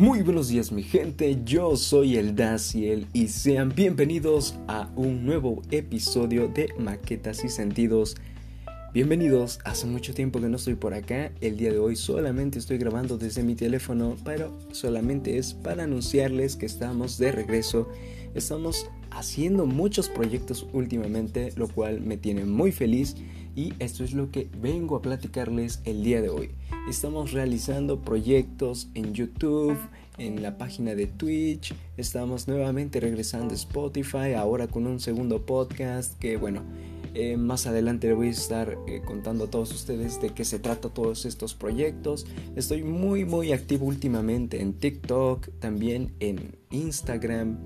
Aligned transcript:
Muy 0.00 0.22
buenos 0.22 0.48
días 0.48 0.72
mi 0.72 0.82
gente, 0.82 1.42
yo 1.44 1.76
soy 1.76 2.16
el 2.16 2.34
Daciel 2.34 3.06
y 3.12 3.28
sean 3.28 3.74
bienvenidos 3.76 4.54
a 4.66 4.88
un 4.96 5.26
nuevo 5.26 5.60
episodio 5.70 6.48
de 6.48 6.72
Maquetas 6.78 7.44
y 7.44 7.50
Sentidos. 7.50 8.16
Bienvenidos, 8.94 9.58
hace 9.62 9.86
mucho 9.86 10.14
tiempo 10.14 10.40
que 10.40 10.48
no 10.48 10.56
estoy 10.56 10.76
por 10.76 10.94
acá, 10.94 11.32
el 11.42 11.58
día 11.58 11.70
de 11.70 11.78
hoy 11.78 11.96
solamente 11.96 12.58
estoy 12.58 12.78
grabando 12.78 13.18
desde 13.18 13.42
mi 13.42 13.54
teléfono, 13.54 14.16
pero 14.24 14.56
solamente 14.72 15.36
es 15.36 15.52
para 15.52 15.84
anunciarles 15.84 16.56
que 16.56 16.64
estamos 16.64 17.18
de 17.18 17.32
regreso, 17.32 17.86
estamos 18.34 18.86
haciendo 19.10 19.66
muchos 19.66 20.08
proyectos 20.08 20.66
últimamente, 20.72 21.52
lo 21.56 21.68
cual 21.68 22.00
me 22.00 22.16
tiene 22.16 22.46
muy 22.46 22.72
feliz 22.72 23.16
y 23.54 23.74
esto 23.78 24.04
es 24.04 24.12
lo 24.12 24.30
que 24.30 24.48
vengo 24.62 24.96
a 24.96 25.02
platicarles 25.02 25.80
el 25.84 26.02
día 26.02 26.22
de 26.22 26.28
hoy. 26.28 26.50
Estamos 26.88 27.32
realizando 27.32 28.00
proyectos 28.00 28.88
en 28.94 29.12
YouTube, 29.12 29.76
en 30.20 30.42
la 30.42 30.58
página 30.58 30.94
de 30.94 31.06
Twitch, 31.06 31.74
estamos 31.96 32.46
nuevamente 32.46 33.00
regresando 33.00 33.54
a 33.54 33.56
Spotify, 33.56 34.34
ahora 34.36 34.68
con 34.68 34.86
un 34.86 35.00
segundo 35.00 35.46
podcast 35.46 36.18
que 36.18 36.36
bueno, 36.36 36.62
eh, 37.14 37.38
más 37.38 37.66
adelante 37.66 38.06
le 38.06 38.12
voy 38.12 38.28
a 38.28 38.32
estar 38.32 38.76
eh, 38.86 39.00
contando 39.04 39.44
a 39.44 39.50
todos 39.50 39.72
ustedes 39.72 40.20
de 40.20 40.30
qué 40.30 40.44
se 40.44 40.58
trata 40.58 40.90
todos 40.90 41.24
estos 41.24 41.54
proyectos. 41.54 42.26
Estoy 42.54 42.82
muy 42.82 43.24
muy 43.24 43.52
activo 43.52 43.86
últimamente 43.86 44.60
en 44.60 44.74
TikTok, 44.74 45.48
también 45.58 46.12
en 46.20 46.58
Instagram 46.70 47.56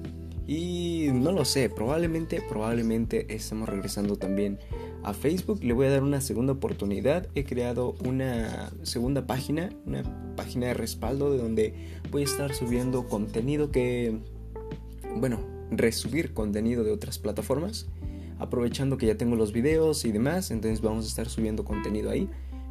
y 0.47 1.09
no 1.13 1.33
lo 1.33 1.45
sé, 1.45 1.71
probablemente, 1.71 2.41
probablemente 2.49 3.35
estemos 3.35 3.69
regresando 3.69 4.17
también 4.17 4.59
a 5.05 5.15
Facebook. 5.15 5.63
Le 5.63 5.73
voy 5.73 5.87
a 5.87 5.91
dar 5.91 6.03
una 6.03 6.21
segunda 6.21 6.55
oportunidad. 6.55 7.29
He 7.35 7.45
creado 7.45 7.95
una 8.05 8.73
segunda 8.83 9.27
página, 9.27 9.71
una 9.87 10.03
página 10.37 10.67
de 10.67 10.75
respaldo 10.75 11.31
de 11.31 11.39
donde 11.39 11.75
voy 12.11 12.23
a 12.23 12.25
estar 12.25 12.55
subiendo 12.55 13.07
contenido 13.07 13.71
que, 13.71 14.19
bueno, 15.17 15.41
resubir 15.71 16.35
contenido 16.35 16.85
de 16.85 16.93
otras 16.93 17.19
plataformas. 17.19 17.87
Aprovechando 18.39 18.97
que 18.97 19.07
ya 19.07 19.17
tengo 19.17 19.37
los 19.37 19.53
videos 19.53 20.05
y 20.05 20.13
demás, 20.13 20.51
entonces 20.51 20.81
vamos 20.81 21.05
a 21.05 21.09
estar 21.09 21.29
subiendo 21.29 21.65
contenido 21.65 22.11
ahí, 22.11 22.29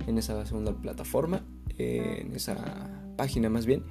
en 0.07 0.17
esa 0.17 0.45
segunda 0.45 0.73
plataforma, 0.73 1.45
en 1.77 2.33
esa 2.33 3.13
página 3.15 3.49
más 3.49 3.65
bien. 3.65 3.83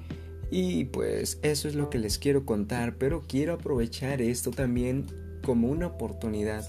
Y 0.51 0.85
pues 0.85 1.39
eso 1.41 1.67
es 1.67 1.73
lo 1.73 1.89
que 1.89 1.97
les 1.97 2.19
quiero 2.19 2.45
contar, 2.45 2.97
pero 2.97 3.23
quiero 3.27 3.53
aprovechar 3.53 4.21
esto 4.21 4.51
también 4.51 5.07
como 5.43 5.67
una 5.67 5.87
oportunidad 5.87 6.63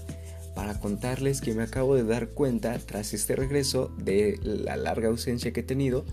para 0.55 0.79
contarles 0.79 1.41
que 1.41 1.53
me 1.53 1.63
acabo 1.63 1.95
de 1.95 2.03
dar 2.03 2.29
cuenta 2.29 2.79
tras 2.79 3.13
este 3.13 3.35
regreso 3.35 3.93
de 3.97 4.39
la 4.41 4.77
larga 4.77 5.09
ausencia 5.09 5.51
que 5.53 5.59
he 5.59 5.63
tenido 5.63 6.05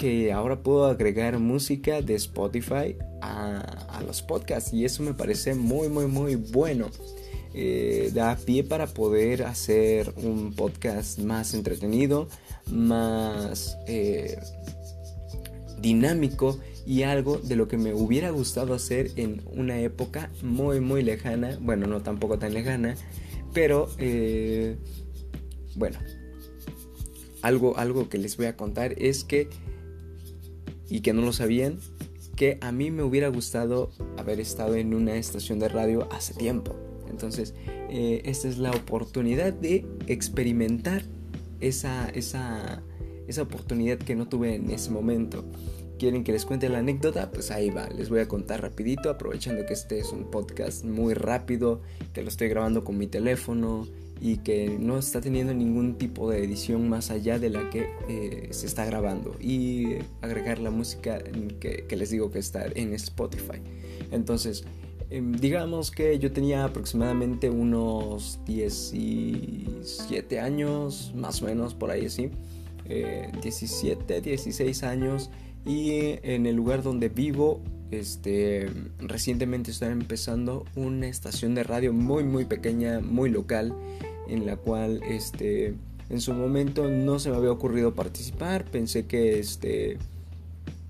que 0.00 0.32
ahora 0.32 0.62
puedo 0.62 0.86
agregar 0.86 1.38
música 1.38 2.00
de 2.00 2.14
Spotify 2.14 2.96
a, 3.20 4.02
los 4.06 4.22
podcasts 4.22 4.72
y 4.72 4.86
eso 4.86 5.02
me 5.02 5.12
parece 5.12 5.54
muy 5.54 5.90
muy 5.90 6.06
muy 6.06 6.36
bueno. 6.36 6.88
Eh, 7.52 8.10
da 8.14 8.34
pie 8.36 8.64
para 8.64 8.86
poder 8.86 9.42
hacer 9.42 10.10
un 10.16 10.54
podcast 10.54 11.18
más 11.18 11.52
entretenido, 11.52 12.28
más 12.70 13.76
eh, 13.88 14.38
dinámico 15.82 16.58
y 16.86 17.02
algo 17.02 17.36
de 17.36 17.56
lo 17.56 17.68
que 17.68 17.76
me 17.76 17.92
hubiera 17.92 18.30
gustado 18.30 18.72
hacer 18.72 19.10
en 19.16 19.42
una 19.52 19.80
época 19.80 20.30
muy 20.42 20.80
muy 20.80 21.02
lejana, 21.02 21.58
bueno 21.60 21.86
no 21.86 22.00
tampoco 22.00 22.38
tan 22.38 22.54
lejana, 22.54 22.94
pero 23.52 23.88
eh, 23.98 24.76
bueno, 25.74 25.98
algo, 27.42 27.76
algo 27.76 28.08
que 28.08 28.18
les 28.18 28.36
voy 28.36 28.46
a 28.46 28.56
contar 28.56 28.94
es 28.98 29.24
que, 29.24 29.48
y 30.88 31.00
que 31.00 31.12
no 31.12 31.22
lo 31.22 31.32
sabían, 31.32 31.78
que 32.36 32.58
a 32.60 32.72
mí 32.72 32.90
me 32.90 33.02
hubiera 33.02 33.28
gustado 33.28 33.90
haber 34.16 34.40
estado 34.40 34.74
en 34.74 34.94
una 34.94 35.16
estación 35.16 35.58
de 35.58 35.68
radio 35.68 36.08
hace 36.10 36.34
tiempo. 36.34 36.74
Entonces, 37.10 37.54
eh, 37.90 38.22
esta 38.24 38.48
es 38.48 38.58
la 38.58 38.70
oportunidad 38.70 39.52
de 39.52 39.84
experimentar 40.06 41.02
esa, 41.60 42.08
esa, 42.08 42.82
esa 43.26 43.42
oportunidad 43.42 43.98
que 43.98 44.14
no 44.14 44.28
tuve 44.28 44.54
en 44.54 44.70
ese 44.70 44.90
momento 44.90 45.44
quieren 46.00 46.24
que 46.24 46.32
les 46.32 46.46
cuente 46.46 46.70
la 46.70 46.78
anécdota, 46.78 47.30
pues 47.30 47.50
ahí 47.50 47.68
va, 47.68 47.86
les 47.90 48.08
voy 48.08 48.20
a 48.20 48.26
contar 48.26 48.62
rapidito, 48.62 49.10
aprovechando 49.10 49.66
que 49.66 49.74
este 49.74 49.98
es 49.98 50.12
un 50.12 50.30
podcast 50.30 50.82
muy 50.82 51.12
rápido, 51.12 51.82
que 52.14 52.22
lo 52.22 52.28
estoy 52.28 52.48
grabando 52.48 52.84
con 52.84 52.96
mi 52.96 53.06
teléfono 53.06 53.86
y 54.18 54.38
que 54.38 54.78
no 54.80 54.96
está 54.96 55.20
teniendo 55.20 55.52
ningún 55.52 55.98
tipo 55.98 56.30
de 56.30 56.42
edición 56.42 56.88
más 56.88 57.10
allá 57.10 57.38
de 57.38 57.50
la 57.50 57.68
que 57.68 57.90
eh, 58.08 58.48
se 58.50 58.66
está 58.66 58.86
grabando 58.86 59.36
y 59.38 59.96
agregar 60.22 60.58
la 60.58 60.70
música 60.70 61.18
que, 61.60 61.86
les 61.94 62.08
digo 62.08 62.30
que 62.30 62.38
está 62.38 62.64
en 62.74 62.94
Spotify. 62.94 63.60
Entonces, 64.10 64.64
em, 65.10 65.32
digamos 65.32 65.90
que 65.90 66.18
yo 66.18 66.32
tenía 66.32 66.64
aproximadamente 66.64 67.50
unos 67.50 68.40
17 68.46 70.40
años, 70.40 71.12
más 71.14 71.42
o 71.42 71.44
menos 71.44 71.74
por 71.74 71.90
ahí 71.90 72.06
así, 72.06 72.30
17, 72.88 74.16
eh, 74.16 74.20
16 74.22 74.82
años 74.82 75.30
y 75.64 76.18
en 76.22 76.46
el 76.46 76.56
lugar 76.56 76.82
donde 76.82 77.08
vivo, 77.08 77.60
este, 77.90 78.70
recientemente 78.98 79.70
estoy 79.70 79.88
empezando 79.88 80.64
una 80.76 81.08
estación 81.08 81.54
de 81.54 81.64
radio 81.64 81.92
muy 81.92 82.24
muy 82.24 82.44
pequeña, 82.44 83.00
muy 83.00 83.30
local, 83.30 83.74
en 84.28 84.46
la 84.46 84.56
cual 84.56 85.02
este, 85.02 85.74
en 86.08 86.20
su 86.20 86.32
momento 86.32 86.88
no 86.88 87.18
se 87.18 87.30
me 87.30 87.36
había 87.36 87.52
ocurrido 87.52 87.94
participar, 87.94 88.64
pensé 88.64 89.06
que 89.06 89.38
este, 89.38 89.98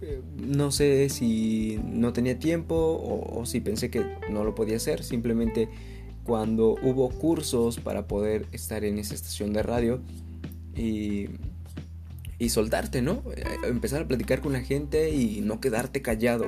eh, 0.03 0.23
no 0.37 0.71
sé 0.71 1.09
si 1.09 1.81
no 1.85 2.13
tenía 2.13 2.39
tiempo 2.39 2.77
o 3.33 3.45
si 3.47 3.61
pensé 3.61 3.91
que 3.91 4.05
no 4.31 4.45
lo 4.45 4.55
podía 4.55 4.77
hacer, 4.77 5.03
simplemente 5.03 5.69
cuando 6.25 6.77
hubo 6.83 7.09
cursos 7.09 7.81
para 7.81 8.07
poder 8.07 8.47
estar 8.53 8.85
en 8.85 8.99
esa 8.99 9.15
estación 9.15 9.53
de 9.53 9.63
radio 9.63 10.01
y 10.77 11.27
y 12.41 12.49
soltarte, 12.49 13.03
¿no? 13.03 13.23
Eh, 13.37 13.45
empezar 13.69 14.03
a 14.03 14.09
platicar 14.09 14.41
con 14.41 14.55
la 14.55 14.63
gente 14.63 15.11
y 15.11 15.43
no 15.43 15.61
quedarte 15.61 16.03
callado 16.03 16.47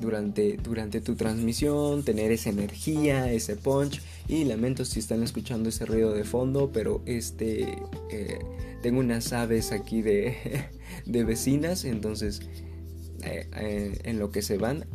durante, 0.00 0.56
durante 0.56 1.00
tu 1.00 1.14
transmisión, 1.14 2.04
tener 2.04 2.32
esa 2.32 2.50
energía, 2.50 3.32
ese 3.32 3.56
punch. 3.56 4.02
Y 4.28 4.44
lamento 4.44 4.84
si 4.84 4.98
están 4.98 5.22
escuchando 5.22 5.68
ese 5.68 5.86
ruido 5.86 6.12
de 6.12 6.24
fondo, 6.24 6.72
pero 6.72 7.02
este 7.06 7.78
eh, 8.10 8.38
tengo 8.82 8.98
unas 8.98 9.32
aves 9.32 9.70
aquí 9.70 10.02
de, 10.02 10.36
de 11.06 11.24
vecinas, 11.24 11.84
entonces 11.84 12.42
eh, 13.24 14.00
en 14.02 14.18
lo 14.18 14.32
que 14.32 14.42
se 14.42 14.58
van, 14.58 14.86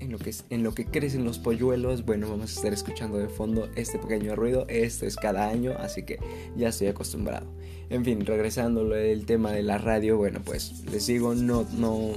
en 0.00 0.10
lo, 0.10 0.18
que, 0.18 0.34
en 0.48 0.62
lo 0.62 0.74
que 0.74 0.86
crecen 0.86 1.24
los 1.24 1.38
polluelos, 1.38 2.04
bueno, 2.04 2.28
vamos 2.28 2.50
a 2.50 2.54
estar 2.54 2.72
escuchando 2.72 3.18
de 3.18 3.28
fondo 3.28 3.68
este 3.76 3.98
pequeño 3.98 4.34
ruido. 4.34 4.66
Esto 4.68 5.06
es 5.06 5.16
cada 5.16 5.48
año, 5.48 5.74
así 5.78 6.02
que 6.04 6.18
ya 6.56 6.68
estoy 6.68 6.88
acostumbrado. 6.88 7.46
En 7.90 8.04
fin, 8.04 8.24
regresando 8.24 8.80
al 8.94 9.26
tema 9.26 9.52
de 9.52 9.62
la 9.62 9.78
radio, 9.78 10.16
bueno, 10.16 10.40
pues 10.44 10.84
les 10.90 11.06
digo, 11.06 11.34
no, 11.34 11.66
no, 11.76 12.12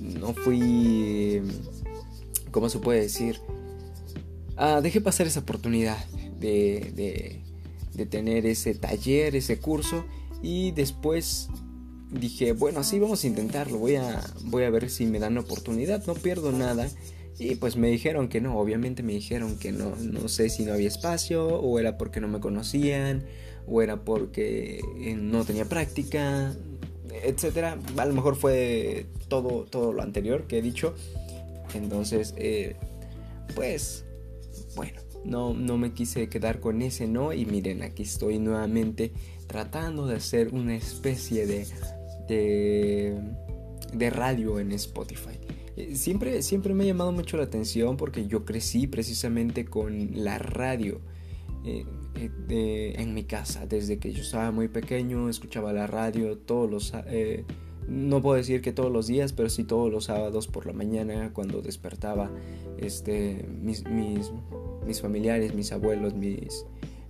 no 0.00 0.34
fui, 0.34 1.42
¿cómo 2.50 2.68
se 2.68 2.78
puede 2.78 3.00
decir? 3.00 3.40
Ah, 4.56 4.80
dejé 4.80 5.00
pasar 5.00 5.26
esa 5.26 5.40
oportunidad 5.40 5.98
de, 6.38 6.92
de, 6.94 7.40
de 7.94 8.06
tener 8.06 8.46
ese 8.46 8.74
taller, 8.74 9.34
ese 9.34 9.58
curso 9.58 10.04
y 10.42 10.70
después 10.72 11.48
dije, 12.12 12.52
bueno, 12.52 12.80
así 12.80 12.98
vamos 12.98 13.24
a 13.24 13.26
intentarlo, 13.26 13.78
voy 13.78 13.96
a, 13.96 14.20
voy 14.44 14.64
a 14.64 14.70
ver 14.70 14.90
si 14.90 15.06
me 15.06 15.18
dan 15.18 15.38
oportunidad, 15.38 16.04
no 16.06 16.14
pierdo 16.14 16.52
nada. 16.52 16.88
Y 17.38 17.56
pues 17.56 17.76
me 17.76 17.88
dijeron 17.88 18.28
que 18.28 18.40
no, 18.40 18.58
obviamente 18.58 19.02
me 19.02 19.14
dijeron 19.14 19.58
que 19.58 19.72
no, 19.72 19.96
no 19.96 20.28
sé 20.28 20.50
si 20.50 20.64
no 20.64 20.74
había 20.74 20.88
espacio 20.88 21.46
o 21.46 21.78
era 21.78 21.96
porque 21.96 22.20
no 22.20 22.28
me 22.28 22.40
conocían 22.40 23.24
o 23.66 23.82
era 23.82 24.04
porque 24.04 24.80
eh, 25.00 25.14
no 25.14 25.44
tenía 25.44 25.64
práctica, 25.64 26.54
etcétera. 27.22 27.78
A 27.96 28.04
lo 28.04 28.14
mejor 28.14 28.36
fue 28.36 29.06
todo, 29.28 29.64
todo 29.64 29.92
lo 29.92 30.02
anterior 30.02 30.46
que 30.46 30.58
he 30.58 30.62
dicho. 30.62 30.94
Entonces, 31.74 32.34
eh, 32.36 32.76
pues, 33.54 34.04
bueno, 34.76 35.00
no, 35.24 35.54
no 35.54 35.78
me 35.78 35.94
quise 35.94 36.28
quedar 36.28 36.60
con 36.60 36.82
ese 36.82 37.06
no. 37.08 37.32
Y 37.32 37.46
miren, 37.46 37.82
aquí 37.82 38.02
estoy 38.02 38.38
nuevamente 38.38 39.12
tratando 39.46 40.06
de 40.06 40.16
hacer 40.16 40.48
una 40.54 40.74
especie 40.74 41.46
de, 41.46 41.66
de, 42.28 43.18
de 43.92 44.10
radio 44.10 44.58
en 44.58 44.72
Spotify. 44.72 45.38
Eh, 45.76 45.96
siempre, 45.96 46.42
siempre 46.42 46.74
me 46.74 46.84
ha 46.84 46.86
llamado 46.88 47.12
mucho 47.12 47.36
la 47.36 47.44
atención 47.44 47.96
porque 47.96 48.26
yo 48.26 48.44
crecí 48.44 48.86
precisamente 48.86 49.64
con 49.64 50.24
la 50.24 50.38
radio. 50.38 51.00
Eh, 51.64 51.84
en 52.14 53.14
mi 53.14 53.24
casa. 53.24 53.66
Desde 53.66 53.98
que 53.98 54.12
yo 54.12 54.22
estaba 54.22 54.50
muy 54.50 54.68
pequeño, 54.68 55.28
escuchaba 55.28 55.72
la 55.72 55.86
radio 55.86 56.38
todos 56.38 56.70
los... 56.70 56.92
Eh, 57.06 57.44
no 57.88 58.22
puedo 58.22 58.36
decir 58.36 58.62
que 58.62 58.72
todos 58.72 58.92
los 58.92 59.08
días, 59.08 59.32
pero 59.32 59.48
sí 59.48 59.64
todos 59.64 59.90
los 59.90 60.04
sábados 60.04 60.46
por 60.46 60.66
la 60.66 60.72
mañana 60.72 61.32
cuando 61.32 61.62
despertaba. 61.62 62.30
Este, 62.78 63.46
mis, 63.60 63.84
mis, 63.88 64.30
mis 64.86 65.00
familiares, 65.00 65.54
mis 65.54 65.72
abuelos, 65.72 66.14
mis, 66.14 66.64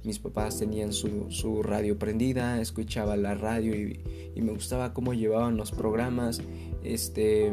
mis 0.04 0.18
papás 0.18 0.58
tenían 0.58 0.92
su, 0.92 1.30
su, 1.30 1.62
radio 1.62 1.98
prendida, 1.98 2.60
escuchaba 2.60 3.16
la 3.16 3.34
radio 3.34 3.74
y, 3.74 4.00
y, 4.34 4.40
me 4.42 4.52
gustaba 4.52 4.92
cómo 4.92 5.14
llevaban 5.14 5.56
los 5.56 5.70
programas. 5.70 6.40
Este, 6.82 7.52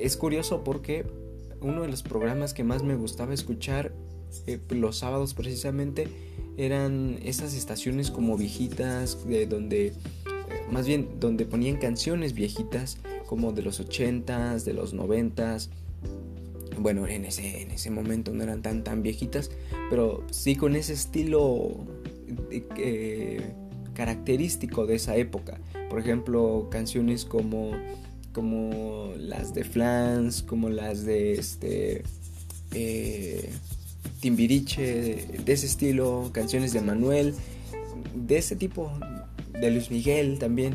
Es 0.00 0.16
curioso 0.16 0.64
porque 0.64 1.06
uno 1.60 1.82
de 1.82 1.88
los 1.88 2.02
programas 2.02 2.54
que 2.54 2.64
más 2.64 2.82
me 2.82 2.94
gustaba 2.94 3.34
escuchar 3.34 3.92
eh, 4.46 4.60
los 4.70 4.98
sábados 4.98 5.34
precisamente 5.34 6.08
eran 6.56 7.18
esas 7.22 7.54
estaciones 7.54 8.10
como 8.10 8.36
viejitas, 8.36 9.26
de 9.26 9.46
donde, 9.46 9.86
eh, 9.86 9.92
más 10.70 10.86
bien, 10.86 11.08
donde 11.20 11.46
ponían 11.46 11.76
canciones 11.76 12.34
viejitas 12.34 12.98
como 13.26 13.52
de 13.52 13.62
los 13.62 13.80
80s, 13.80 14.64
de 14.64 14.72
los 14.72 14.94
90s. 14.94 15.68
Bueno, 16.80 17.06
en 17.06 17.24
ese, 17.24 17.62
en 17.62 17.70
ese 17.70 17.90
momento 17.90 18.32
no 18.32 18.42
eran 18.42 18.62
tan, 18.62 18.84
tan 18.84 19.02
viejitas, 19.02 19.50
pero 19.90 20.24
sí 20.30 20.56
con 20.56 20.76
ese 20.76 20.92
estilo 20.92 21.86
eh, 22.76 23.52
característico 23.94 24.86
de 24.86 24.96
esa 24.96 25.16
época. 25.16 25.60
Por 25.90 26.00
ejemplo, 26.00 26.68
canciones 26.70 27.24
como, 27.24 27.72
como 28.32 29.12
las 29.16 29.54
de 29.54 29.64
Flans, 29.64 30.42
como 30.42 30.68
las 30.68 31.04
de 31.04 31.32
este, 31.32 32.02
eh, 32.72 33.50
Timbiriche, 34.20 35.26
de 35.44 35.52
ese 35.52 35.66
estilo, 35.66 36.30
canciones 36.32 36.72
de 36.72 36.80
Manuel, 36.80 37.34
de 38.14 38.38
ese 38.38 38.56
tipo, 38.56 38.92
de 39.52 39.70
Luis 39.70 39.90
Miguel 39.90 40.38
también, 40.38 40.74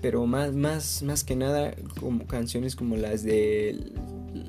pero 0.00 0.26
más, 0.26 0.52
más, 0.54 1.02
más 1.02 1.24
que 1.24 1.36
nada 1.36 1.74
como 2.00 2.26
canciones 2.26 2.76
como 2.76 2.96
las 2.96 3.22
de 3.22 3.92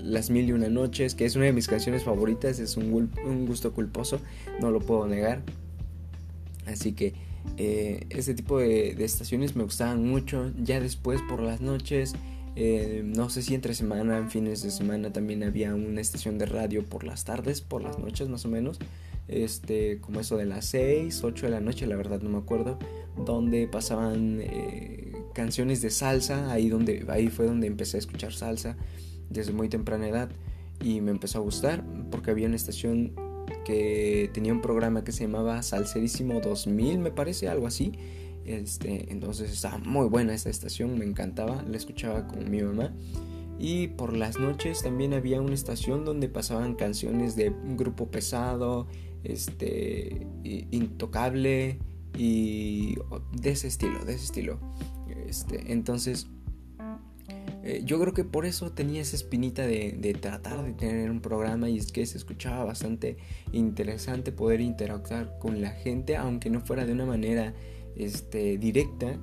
Las 0.08 0.30
Mil 0.30 0.48
y 0.48 0.52
Una 0.54 0.70
Noches, 0.70 1.16
que 1.16 1.26
es 1.26 1.36
una 1.36 1.46
de 1.46 1.54
mis 1.54 1.68
canciones 1.68 2.04
favoritas, 2.04 2.60
es 2.60 2.78
un, 2.78 3.12
un 3.26 3.46
gusto 3.46 3.74
culposo, 3.74 4.20
no 4.60 4.72
lo 4.72 4.80
puedo 4.80 5.08
negar. 5.08 5.42
Así 6.66 6.94
que 6.94 7.14
eh, 7.56 8.06
ese 8.10 8.34
tipo 8.34 8.60
de, 8.60 9.04
estaciones 9.04 9.56
me 9.56 9.64
gustaban 9.64 10.06
mucho. 10.06 10.52
Ya 10.62 10.80
después 10.80 11.22
por 11.22 11.42
las 11.42 11.62
noches, 11.62 12.14
eh, 12.56 13.02
no 13.06 13.30
sé 13.30 13.42
si 13.42 13.56
entre 13.56 13.74
semana, 13.74 14.18
en 14.18 14.30
fines 14.30 14.62
de 14.64 14.72
semana 14.72 15.14
también 15.14 15.44
había 15.44 15.74
una 15.74 16.02
estación 16.02 16.38
de 16.38 16.46
radio 16.46 16.84
por 16.84 17.04
las 17.04 17.24
tardes, 17.24 17.62
por 17.62 17.82
las 17.82 18.00
noches 18.00 18.28
más 18.28 18.46
o 18.46 18.50
menos. 18.50 18.80
Este, 19.28 20.00
como 20.00 20.22
eso 20.22 20.38
de 20.38 20.46
las 20.46 20.66
6, 20.66 21.22
8 21.24 21.48
de 21.48 21.52
la 21.52 21.60
noche, 21.60 21.86
la 21.86 21.98
verdad 21.98 22.22
no 22.22 22.30
me 22.30 22.38
acuerdo, 22.38 22.80
donde 23.26 23.68
pasaban 23.68 24.40
eh, 24.42 25.12
canciones 25.34 25.82
de 25.82 25.90
salsa, 25.90 26.52
ahí, 26.52 26.70
donde, 26.70 27.06
ahí 27.10 27.28
fue 27.28 27.46
donde 27.46 27.68
empecé 27.68 27.98
a 27.98 28.00
escuchar 28.00 28.34
salsa 28.34 28.78
desde 29.30 29.52
muy 29.54 29.70
temprana 29.70 30.08
edad 30.08 30.30
y 30.82 31.02
me 31.02 31.12
empezó 31.12 31.40
a 31.40 31.42
gustar 31.42 31.84
porque 32.12 32.32
había 32.32 32.48
una 32.48 32.56
estación 32.56 33.14
que 33.66 34.30
tenía 34.34 34.54
un 34.54 34.62
programa 34.62 35.04
que 35.04 35.12
se 35.12 35.26
llamaba 35.26 35.62
Salserísimo 35.64 36.40
2000, 36.42 37.00
me 37.00 37.12
parece, 37.12 37.48
algo 37.48 37.68
así. 37.68 37.94
Este, 38.46 39.12
entonces 39.12 39.52
estaba 39.52 39.78
muy 39.80 40.08
buena 40.08 40.34
esta 40.34 40.50
estación, 40.50 40.98
me 40.98 41.06
encantaba, 41.06 41.64
la 41.64 41.78
escuchaba 41.78 42.28
con 42.28 42.50
mi 42.50 42.62
mamá. 42.62 42.94
Y 43.60 43.88
por 43.90 44.16
las 44.16 44.40
noches 44.40 44.84
también 44.84 45.14
había 45.14 45.42
una 45.42 45.54
estación 45.54 46.06
donde 46.06 46.30
pasaban 46.30 46.76
canciones 46.76 47.36
de 47.36 47.50
un 47.50 47.76
grupo 47.76 48.10
pesado, 48.10 48.88
este, 49.24 50.28
intocable 50.44 51.80
y 52.18 52.96
de 53.34 53.50
ese 53.50 53.68
estilo, 53.68 54.06
de 54.06 54.14
ese 54.14 54.26
estilo. 54.26 54.60
Este, 55.28 55.72
entonces 55.72 56.28
eh, 57.64 57.82
yo 57.84 58.00
creo 58.00 58.14
que 58.14 58.24
por 58.24 58.46
eso 58.46 58.72
tenía 58.72 59.02
esa 59.02 59.16
espinita 59.16 59.66
de, 59.66 60.18
tratar 60.22 60.64
de 60.64 60.74
tener 60.74 61.10
un 61.10 61.22
programa 61.22 61.70
y 61.70 61.78
es 61.78 61.92
que 61.92 62.06
se 62.06 62.18
escuchaba 62.18 62.64
bastante 62.64 63.18
interesante 63.52 64.32
poder 64.32 64.62
interactuar 64.62 65.38
con 65.40 65.62
la 65.62 65.72
gente, 65.72 66.16
aunque 66.16 66.50
no 66.50 66.62
fuera 66.62 66.86
de 66.86 66.94
una 66.94 67.06
manera 67.06 67.54
este, 67.96 68.58
directa. 68.58 69.20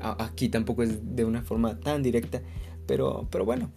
aquí 0.00 0.48
tampoco 0.48 0.82
es 0.82 1.16
de 1.16 1.24
una 1.24 1.42
forma 1.42 1.78
tan 1.80 2.02
directa, 2.02 2.42
pero, 2.86 3.28
pero 3.30 3.44
bueno, 3.44 3.72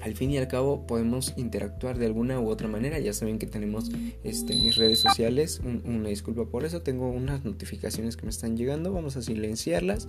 al 0.00 0.14
fin 0.14 0.30
y 0.30 0.38
al 0.38 0.48
cabo 0.48 0.86
podemos 0.86 1.34
interactuar 1.36 1.98
de 1.98 2.06
alguna 2.06 2.40
u 2.40 2.48
otra 2.48 2.68
manera. 2.68 2.98
Ya 2.98 3.12
saben 3.12 3.38
que 3.38 3.46
tenemos 3.46 3.90
este, 4.24 4.54
mis 4.54 4.76
redes 4.76 5.00
sociales. 5.00 5.60
una 5.64 6.08
disculpa 6.08 6.46
por 6.46 6.64
eso. 6.64 6.80
Tengo 6.80 7.10
unas 7.10 7.44
notificaciones 7.44 8.16
que 8.16 8.24
me 8.24 8.30
están 8.30 8.56
llegando. 8.56 8.92
Vamos 8.92 9.16
a 9.16 9.22
silenciarlas. 9.22 10.08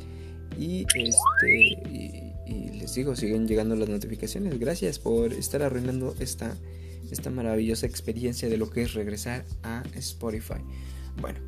Y 0.58 0.86
este 0.96 1.90
y 1.90 2.31
les 2.52 2.94
digo, 2.96 3.16
siguen 3.16 3.48
llegando 3.48 3.76
las 3.76 3.90
notificaciones. 3.90 4.60
Gracias 4.60 5.00
por 5.00 5.34
estar 5.34 5.62
arruinando 5.62 6.16
esta, 6.20 6.58
esta 7.12 7.30
maravillosa 7.30 7.86
experiencia 7.86 8.50
de 8.50 8.58
lo 8.58 8.70
que 8.70 8.84
es 8.84 8.94
regresar 8.94 9.46
a 9.64 9.84
Spotify. 9.96 10.62
Bueno, 11.20 11.40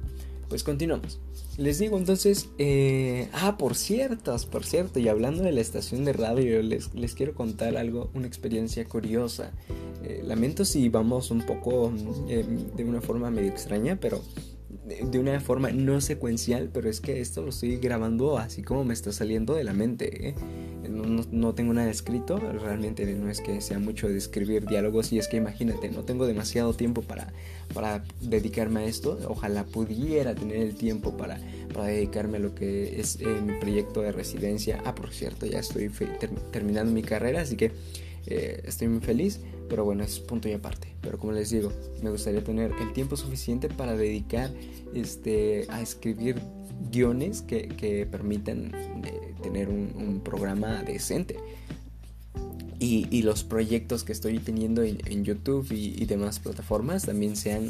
pues 0.49 0.63
continuamos. 0.63 1.19
Les 1.57 1.77
digo 1.77 1.97
entonces, 1.97 2.49
eh, 2.57 3.29
ah, 3.33 3.57
por 3.57 3.75
cierto, 3.75 4.35
por 4.51 4.65
cierto, 4.65 4.99
y 4.99 5.07
hablando 5.07 5.43
de 5.43 5.51
la 5.51 5.61
estación 5.61 6.03
de 6.03 6.13
radio, 6.13 6.63
les, 6.63 6.93
les 6.95 7.13
quiero 7.13 7.35
contar 7.35 7.77
algo, 7.77 8.09
una 8.15 8.25
experiencia 8.25 8.85
curiosa. 8.85 9.51
Eh, 10.03 10.21
lamento 10.25 10.65
si 10.65 10.89
vamos 10.89 11.29
un 11.29 11.45
poco 11.45 11.93
eh, 12.27 12.43
de 12.75 12.83
una 12.83 13.01
forma 13.01 13.29
medio 13.29 13.49
extraña, 13.49 13.97
pero 13.99 14.21
de 14.85 15.17
una 15.17 15.39
forma 15.39 15.71
no 15.71 16.01
secuencial, 16.01 16.69
pero 16.73 16.89
es 16.89 16.99
que 16.99 17.21
esto 17.21 17.41
lo 17.41 17.49
estoy 17.49 17.77
grabando 17.77 18.37
así 18.37 18.63
como 18.63 18.83
me 18.83 18.93
está 18.93 19.13
saliendo 19.13 19.55
de 19.55 19.63
la 19.63 19.73
mente. 19.73 20.29
¿eh? 20.29 20.35
No, 21.31 21.53
tengo 21.55 21.73
nada 21.73 21.89
escrito, 21.89 22.37
realmente 22.37 23.05
no 23.13 23.29
es 23.29 23.39
que 23.39 23.61
sea 23.61 23.79
mucho 23.79 24.09
de 24.09 24.17
escribir 24.17 24.65
diálogos 24.65 25.13
y 25.13 25.19
es 25.19 25.27
que 25.27 25.37
imagínate, 25.37 25.89
no 25.89 26.03
tengo 26.03 26.27
demasiado 26.27 26.73
tiempo 26.73 27.01
para, 27.01 27.31
para 27.73 28.03
dedicarme 28.21 28.81
a 28.81 28.85
esto. 28.85 29.17
Ojalá 29.27 29.63
pudiera 29.65 30.35
tener 30.35 30.57
el 30.57 30.75
tiempo 30.75 31.15
para, 31.15 31.39
para 31.73 31.87
dedicarme 31.87 32.37
a 32.37 32.41
lo 32.41 32.53
que 32.53 32.99
es 32.99 33.19
eh, 33.21 33.27
mi 33.45 33.53
proyecto 33.59 34.01
de 34.01 34.11
residencia. 34.11 34.81
Ah, 34.85 34.95
por 34.95 35.13
cierto, 35.13 35.45
ya 35.45 35.59
estoy 35.59 35.89
terminando 36.51 36.91
mi 36.91 37.03
carrera, 37.03 37.41
así 37.41 37.55
que 37.55 37.71
eh, 38.25 38.61
estoy 38.65 38.87
muy 38.87 39.01
feliz, 39.01 39.39
pero 39.69 39.85
bueno, 39.85 40.03
es 40.03 40.19
punto 40.19 40.49
y 40.49 40.53
aparte. 40.53 40.95
Pero 41.01 41.17
como 41.17 41.33
les 41.33 41.49
digo, 41.49 41.71
me 42.01 42.09
gustaría 42.09 42.43
tener 42.43 42.71
el 42.79 42.93
tiempo 42.93 43.15
suficiente 43.15 43.69
para 43.69 43.95
dedicar 43.95 44.51
este, 44.93 45.65
a 45.69 45.81
escribir 45.81 46.39
guiones 46.91 47.41
que, 47.41 48.07
permitan 48.09 48.71
eh, 49.05 49.33
tener 49.41 49.69
un, 49.69 50.21
programa 50.23 50.83
decente. 50.83 51.37
Y, 52.79 53.21
los 53.21 53.45
proyectos 53.45 54.03
que 54.03 54.11
estoy 54.11 54.39
teniendo 54.39 54.83
en, 54.83 55.23
YouTube 55.23 55.71
y, 55.71 55.95
y 55.97 56.05
demás 56.05 56.39
plataformas 56.39 57.05
también 57.05 57.37
sean 57.37 57.69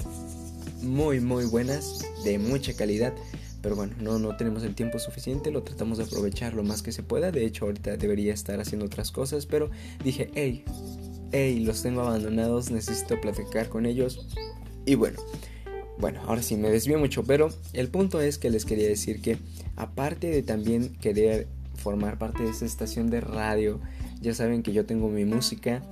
muy 0.81 1.19
muy 1.19 1.45
buenas, 1.45 2.03
de 2.23 2.39
mucha 2.39 2.73
calidad 2.73 3.13
pero 3.63 3.77
bueno, 3.77 3.95
no, 3.97 4.19
no 4.19 4.35
tenemos 4.35 4.61
el 4.63 4.75
tiempo 4.75 4.99
suficiente, 4.99 5.49
lo 5.49 5.63
tratamos 5.63 5.97
de 5.97 6.03
aprovechar 6.03 6.53
lo 6.53 6.63
más 6.63 6.83
que 6.83 6.91
se 6.91 7.01
pueda. 7.01 7.31
De 7.31 7.45
hecho, 7.45 7.63
ahorita 7.63 7.95
debería 7.95 8.33
estar 8.33 8.59
haciendo 8.59 8.85
otras 8.85 9.09
cosas, 9.09 9.45
pero 9.45 9.71
dije, 10.03 10.29
hey, 10.35 10.65
hey, 11.33 11.59
los 11.59 11.81
tengo 11.81 12.01
abandonados, 12.01 12.71
necesito 12.71 13.19
platicar 13.19 13.67
con 13.67 13.85
ellos. 13.85 14.25
Y 14.85 14.95
bueno, 14.95 15.19
bueno, 15.97 16.21
ahora 16.25 16.41
sí 16.41 16.55
me 16.55 16.69
desvío 16.69 16.99
mucho, 16.99 17.23
pero 17.23 17.49
el 17.73 17.89
punto 17.89 18.21
es 18.21 18.37
que 18.37 18.49
les 18.49 18.65
quería 18.65 18.87
decir 18.87 19.21
que 19.21 19.37
aparte 19.75 20.27
de 20.27 20.43
también 20.43 20.93
querer 21.01 21.47
formar 21.75 22.17
parte 22.17 22.43
de 22.43 22.49
esta 22.49 22.65
estación 22.65 23.09
de 23.09 23.19
radio, 23.19 23.81
ya 24.21 24.33
saben 24.33 24.63
que 24.63 24.71
yo 24.71 24.85
tengo 24.85 25.09
mi 25.09 25.25
música 25.25 25.83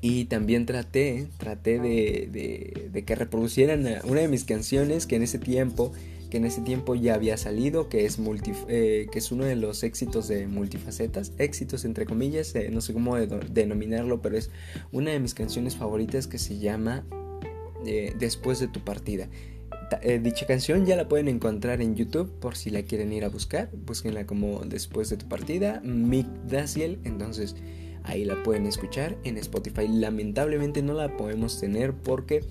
y 0.00 0.24
también 0.24 0.64
traté, 0.64 1.28
traté 1.38 1.78
de, 1.78 2.28
de, 2.32 2.88
de 2.92 3.04
que 3.04 3.14
reproducieran 3.14 3.86
una 4.04 4.20
de 4.20 4.28
mis 4.28 4.44
canciones 4.44 5.06
que 5.06 5.16
en 5.16 5.22
ese 5.22 5.38
tiempo 5.38 5.92
que 6.30 6.36
en 6.36 6.44
ese 6.44 6.60
tiempo 6.60 6.94
ya 6.94 7.14
había 7.14 7.36
salido, 7.36 7.88
que 7.88 8.04
es, 8.04 8.18
multi, 8.18 8.52
eh, 8.68 9.06
que 9.10 9.18
es 9.18 9.32
uno 9.32 9.44
de 9.44 9.56
los 9.56 9.82
éxitos 9.82 10.28
de 10.28 10.46
multifacetas, 10.46 11.32
éxitos 11.38 11.84
entre 11.84 12.06
comillas, 12.06 12.54
eh, 12.54 12.70
no 12.70 12.80
sé 12.80 12.92
cómo 12.92 13.16
denominarlo, 13.16 14.20
pero 14.20 14.36
es 14.36 14.50
una 14.92 15.10
de 15.10 15.20
mis 15.20 15.34
canciones 15.34 15.76
favoritas 15.76 16.26
que 16.26 16.38
se 16.38 16.58
llama 16.58 17.04
eh, 17.86 18.14
Después 18.18 18.58
de 18.60 18.68
tu 18.68 18.80
partida. 18.80 19.28
dicha 20.20 20.46
canción 20.46 20.84
ya 20.84 20.96
la 20.96 21.08
pueden 21.08 21.28
encontrar 21.28 21.80
en 21.80 21.94
YouTube 21.94 22.30
por 22.40 22.56
si 22.56 22.70
la 22.70 22.82
quieren 22.82 23.12
ir 23.12 23.24
a 23.24 23.28
buscar, 23.28 23.70
búsquenla 23.72 24.26
como 24.26 24.60
Después 24.60 25.08
de 25.08 25.16
tu 25.16 25.28
partida, 25.28 25.80
Mick 25.82 26.26
Daciel, 26.46 26.98
entonces 27.04 27.56
ahí 28.04 28.24
la 28.24 28.42
pueden 28.42 28.66
escuchar 28.66 29.16
en 29.24 29.38
Spotify. 29.38 29.88
Lamentablemente 29.88 30.82
no 30.82 30.94
la 30.94 31.16
podemos 31.16 31.58
tener 31.60 31.94
porque 31.94 32.44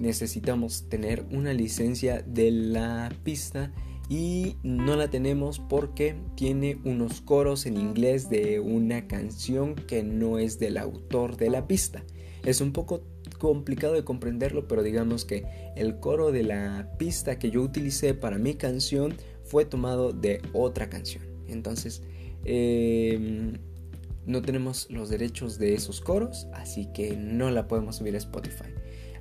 necesitamos 0.00 0.88
tener 0.88 1.24
una 1.30 1.52
licencia 1.52 2.22
de 2.22 2.50
la 2.50 3.12
pista 3.22 3.72
y 4.08 4.56
no 4.64 4.96
la 4.96 5.08
tenemos 5.08 5.60
porque 5.60 6.16
tiene 6.34 6.80
unos 6.84 7.20
coros 7.20 7.66
en 7.66 7.76
inglés 7.76 8.28
de 8.28 8.58
una 8.58 9.06
canción 9.06 9.76
que 9.76 10.02
no 10.02 10.38
es 10.38 10.58
del 10.58 10.78
autor 10.78 11.36
de 11.36 11.50
la 11.50 11.68
pista. 11.68 12.02
Es 12.44 12.60
un 12.60 12.72
poco 12.72 13.02
complicado 13.38 13.94
de 13.94 14.02
comprenderlo, 14.02 14.66
pero 14.66 14.82
digamos 14.82 15.24
que 15.24 15.44
el 15.76 16.00
coro 16.00 16.32
de 16.32 16.42
la 16.42 16.90
pista 16.98 17.38
que 17.38 17.50
yo 17.50 17.62
utilicé 17.62 18.14
para 18.14 18.38
mi 18.38 18.54
canción 18.54 19.14
fue 19.44 19.64
tomado 19.64 20.12
de 20.12 20.42
otra 20.52 20.88
canción. 20.88 21.22
Entonces, 21.46 22.02
em, 22.44 23.58
no 24.26 24.42
tenemos 24.42 24.88
los 24.90 25.08
derechos 25.08 25.58
de 25.58 25.74
esos 25.74 26.00
coros, 26.00 26.48
así 26.52 26.88
que 26.92 27.16
no 27.16 27.50
la 27.50 27.68
podemos 27.68 27.96
subir 27.96 28.14
a 28.14 28.18
Spotify. 28.18 28.70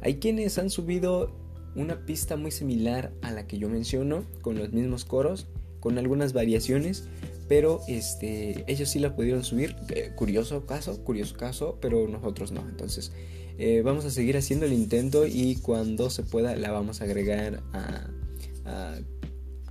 Hay 0.02 0.16
quienes 0.16 0.58
han 0.58 0.70
subido 0.70 1.32
una 1.76 2.06
pista 2.06 2.36
muy 2.36 2.52
similar 2.52 3.12
a 3.22 3.32
la 3.32 3.48
que 3.48 3.58
yo 3.58 3.70
menciono, 3.70 4.26
con 4.42 4.58
los 4.58 4.72
mismos 4.72 5.06
coros, 5.06 5.48
con 5.80 5.98
algunas 5.98 6.34
variaciones, 6.34 7.08
pero 7.48 7.82
este, 7.88 8.64
ellos 8.68 8.90
sí 8.90 9.00
la 9.00 9.16
pudieron 9.16 9.44
subir. 9.44 9.76
Eh, 9.90 10.12
curioso 10.16 10.66
caso, 10.66 11.04
curioso 11.04 11.36
caso, 11.36 11.78
pero 11.82 12.08
nosotros 12.08 12.52
no. 12.52 12.62
Entonces, 12.62 13.12
eh, 13.58 13.82
vamos 13.84 14.06
a 14.06 14.12
seguir 14.12 14.38
haciendo 14.38 14.66
el 14.66 14.74
intento 14.74 15.26
y 15.28 15.56
cuando 15.58 16.10
se 16.10 16.24
pueda 16.24 16.56
la 16.56 16.72
vamos 16.72 17.02
a 17.02 17.06
agregar 17.06 17.62
a, 17.74 18.08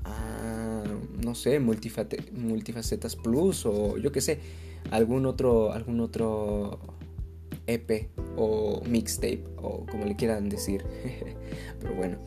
a, 0.04 0.85
no 1.23 1.35
sé, 1.35 1.61
multifacetas 1.61 3.16
plus 3.16 3.64
o 3.66 3.97
yo 3.99 4.12
qué 4.12 4.20
sé, 4.20 4.40
algún 4.90 5.26
otro, 5.26 5.73
algún 5.73 6.00
otro 6.00 6.80
EP 7.68 8.08
o 8.37 8.82
mixtape 8.84 9.44
o 9.56 9.87
como 9.87 10.04
le 10.04 10.16
quieran 10.16 10.48
decir. 10.48 10.84
pero 11.80 11.94
bueno. 11.94 12.18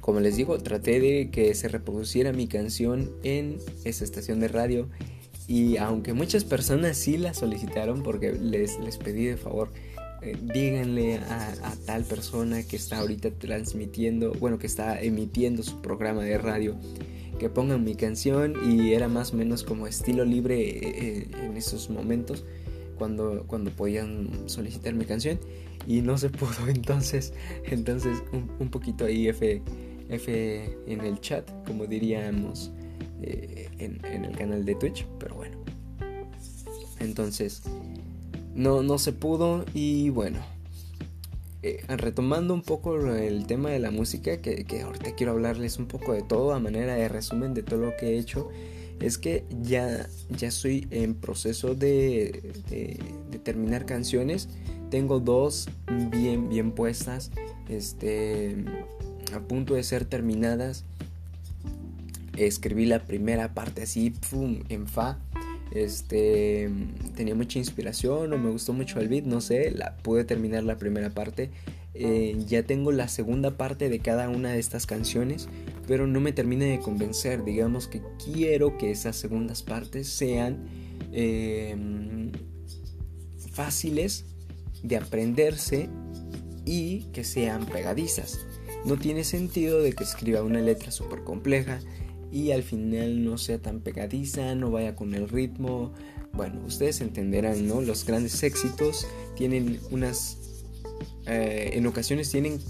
Como 0.00 0.20
les 0.20 0.36
digo, 0.36 0.58
traté 0.58 0.98
de 0.98 1.30
que 1.30 1.54
se 1.54 1.68
reproduciera 1.68 2.32
mi 2.32 2.48
canción 2.48 3.12
en 3.22 3.58
esa 3.84 4.02
estación 4.02 4.40
de 4.40 4.48
radio 4.48 4.88
y 5.46 5.76
aunque 5.76 6.14
muchas 6.14 6.44
personas 6.44 6.96
sí 6.96 7.18
la 7.18 7.34
solicitaron 7.34 8.02
porque 8.02 8.32
les, 8.32 8.78
les 8.80 8.96
pedí 8.96 9.24
de 9.26 9.36
favor, 9.36 9.70
eh, 10.22 10.36
díganle 10.40 11.16
a, 11.16 11.74
tal 11.86 12.04
persona 12.04 12.62
que 12.62 12.76
está 12.76 12.98
ahorita 12.98 13.30
transmitiendo, 13.32 14.32
bueno, 14.32 14.58
que 14.58 14.66
está 14.66 15.00
emitiendo 15.00 15.62
su 15.62 15.80
programa 15.80 16.22
de 16.22 16.38
radio, 16.38 16.76
que 17.38 17.48
pongan 17.48 17.82
mi 17.84 17.94
canción 17.94 18.54
y 18.64 18.92
era 18.92 19.08
más 19.08 19.32
o 19.32 19.36
menos 19.36 19.64
como 19.64 19.86
estilo 19.86 20.24
libre 20.24 20.60
eh, 20.60 20.78
eh, 20.82 21.26
en 21.42 21.56
esos 21.56 21.88
momentos 21.88 22.44
cuando, 23.00 23.42
cuando 23.48 23.72
podían 23.72 24.28
solicitar 24.46 24.94
mi 24.94 25.06
canción 25.06 25.40
y 25.88 26.02
no 26.02 26.18
se 26.18 26.30
pudo 26.30 26.68
entonces 26.68 27.32
entonces 27.64 28.22
un, 28.32 28.48
un 28.60 28.68
poquito 28.68 29.06
ahí 29.06 29.26
F 29.26 29.60
F 30.10 30.78
en 30.86 31.00
el 31.00 31.20
chat, 31.20 31.48
como 31.66 31.86
diríamos 31.86 32.72
eh, 33.22 33.68
en, 33.78 34.24
el 34.24 34.36
canal 34.36 34.64
de 34.64 34.74
Twitch, 34.74 35.06
pero 35.18 35.36
bueno. 35.36 35.56
Entonces, 36.98 37.62
no, 38.54 38.82
no 38.82 38.98
se 38.98 39.12
pudo 39.12 39.64
y 39.72 40.10
bueno. 40.10 40.40
Eh, 41.62 41.84
retomando 41.88 42.54
un 42.54 42.62
poco 42.62 42.96
el 42.96 43.46
tema 43.46 43.70
de 43.70 43.78
la 43.78 43.90
música, 43.90 44.38
que, 44.38 44.64
ahorita 44.82 45.14
quiero 45.14 45.32
hablarles 45.32 45.78
un 45.78 45.86
poco 45.86 46.12
de 46.12 46.22
todo 46.22 46.52
a 46.52 46.58
manera 46.58 46.94
de 46.94 47.08
resumen 47.08 47.54
de 47.54 47.62
todo 47.62 47.80
lo 47.80 47.96
que 47.96 48.08
he 48.08 48.18
hecho, 48.18 48.48
es 49.00 49.16
que 49.16 49.44
ya, 49.62 50.06
ya 50.28 50.48
estoy 50.48 50.86
en 50.90 51.14
proceso 51.14 51.74
de, 51.74 53.02
terminar 53.42 53.86
canciones. 53.86 54.48
Tengo 54.90 55.20
dos 55.20 55.68
bien, 56.10 56.48
bien 56.48 56.72
puestas. 56.72 57.30
Este, 57.68 58.56
a 59.32 59.40
punto 59.40 59.74
de 59.74 59.82
ser 59.82 60.04
terminadas. 60.04 60.84
Escribí 62.36 62.86
la 62.86 63.04
primera 63.04 63.54
parte 63.54 63.82
así, 63.82 64.12
en 64.68 64.86
fa. 64.86 65.18
Este 65.72 66.68
tenía 67.14 67.34
mucha 67.34 67.58
inspiración 67.58 68.32
o 68.32 68.38
me 68.38 68.50
gustó 68.50 68.72
mucho 68.72 68.98
el 68.98 69.08
beat, 69.08 69.24
no 69.24 69.40
sé, 69.40 69.70
la 69.70 69.96
pude 69.98 70.24
terminar 70.24 70.64
la 70.64 70.76
primera 70.78 71.10
parte. 71.10 71.50
Eh, 71.94 72.36
ya 72.46 72.62
tengo 72.62 72.92
la 72.92 73.08
segunda 73.08 73.52
parte 73.52 73.88
de 73.88 73.98
cada 73.98 74.28
una 74.28 74.50
de 74.50 74.58
estas 74.58 74.86
canciones, 74.86 75.48
pero 75.90 76.06
no 76.06 76.20
me 76.20 76.30
termina 76.30 76.66
de 76.66 76.78
convencer. 76.78 77.42
Digamos 77.42 77.88
que 77.88 78.00
quiero 78.24 78.78
que 78.78 78.92
esas 78.92 79.16
segundas 79.16 79.64
partes 79.64 80.08
sean 80.08 80.68
em, 81.10 82.30
fáciles 83.50 84.24
de 84.84 84.96
aprenderse 84.98 85.88
y 86.64 87.06
que 87.12 87.24
sean 87.24 87.66
pegadizas. 87.66 88.38
No 88.84 88.98
tiene 88.98 89.24
sentido 89.24 89.82
de 89.82 89.92
que 89.92 90.04
escriba 90.04 90.44
una 90.44 90.60
letra 90.60 90.92
súper 90.92 91.24
compleja 91.24 91.80
y 92.30 92.52
al 92.52 92.62
final 92.62 93.24
no 93.24 93.36
sea 93.36 93.58
tan 93.58 93.80
pegadiza, 93.80 94.54
no 94.54 94.70
vaya 94.70 94.94
con 94.94 95.12
el 95.12 95.28
ritmo. 95.28 95.92
Bueno, 96.32 96.60
ustedes 96.64 97.00
entenderán, 97.00 97.66
¿no? 97.66 97.80
Los 97.80 98.06
grandes 98.06 98.40
éxitos 98.44 99.08
tienen 99.34 99.80
unas... 99.90 100.38
Eh, 101.26 101.70
en 101.72 101.84
ocasiones 101.88 102.30
tienen 102.30 102.60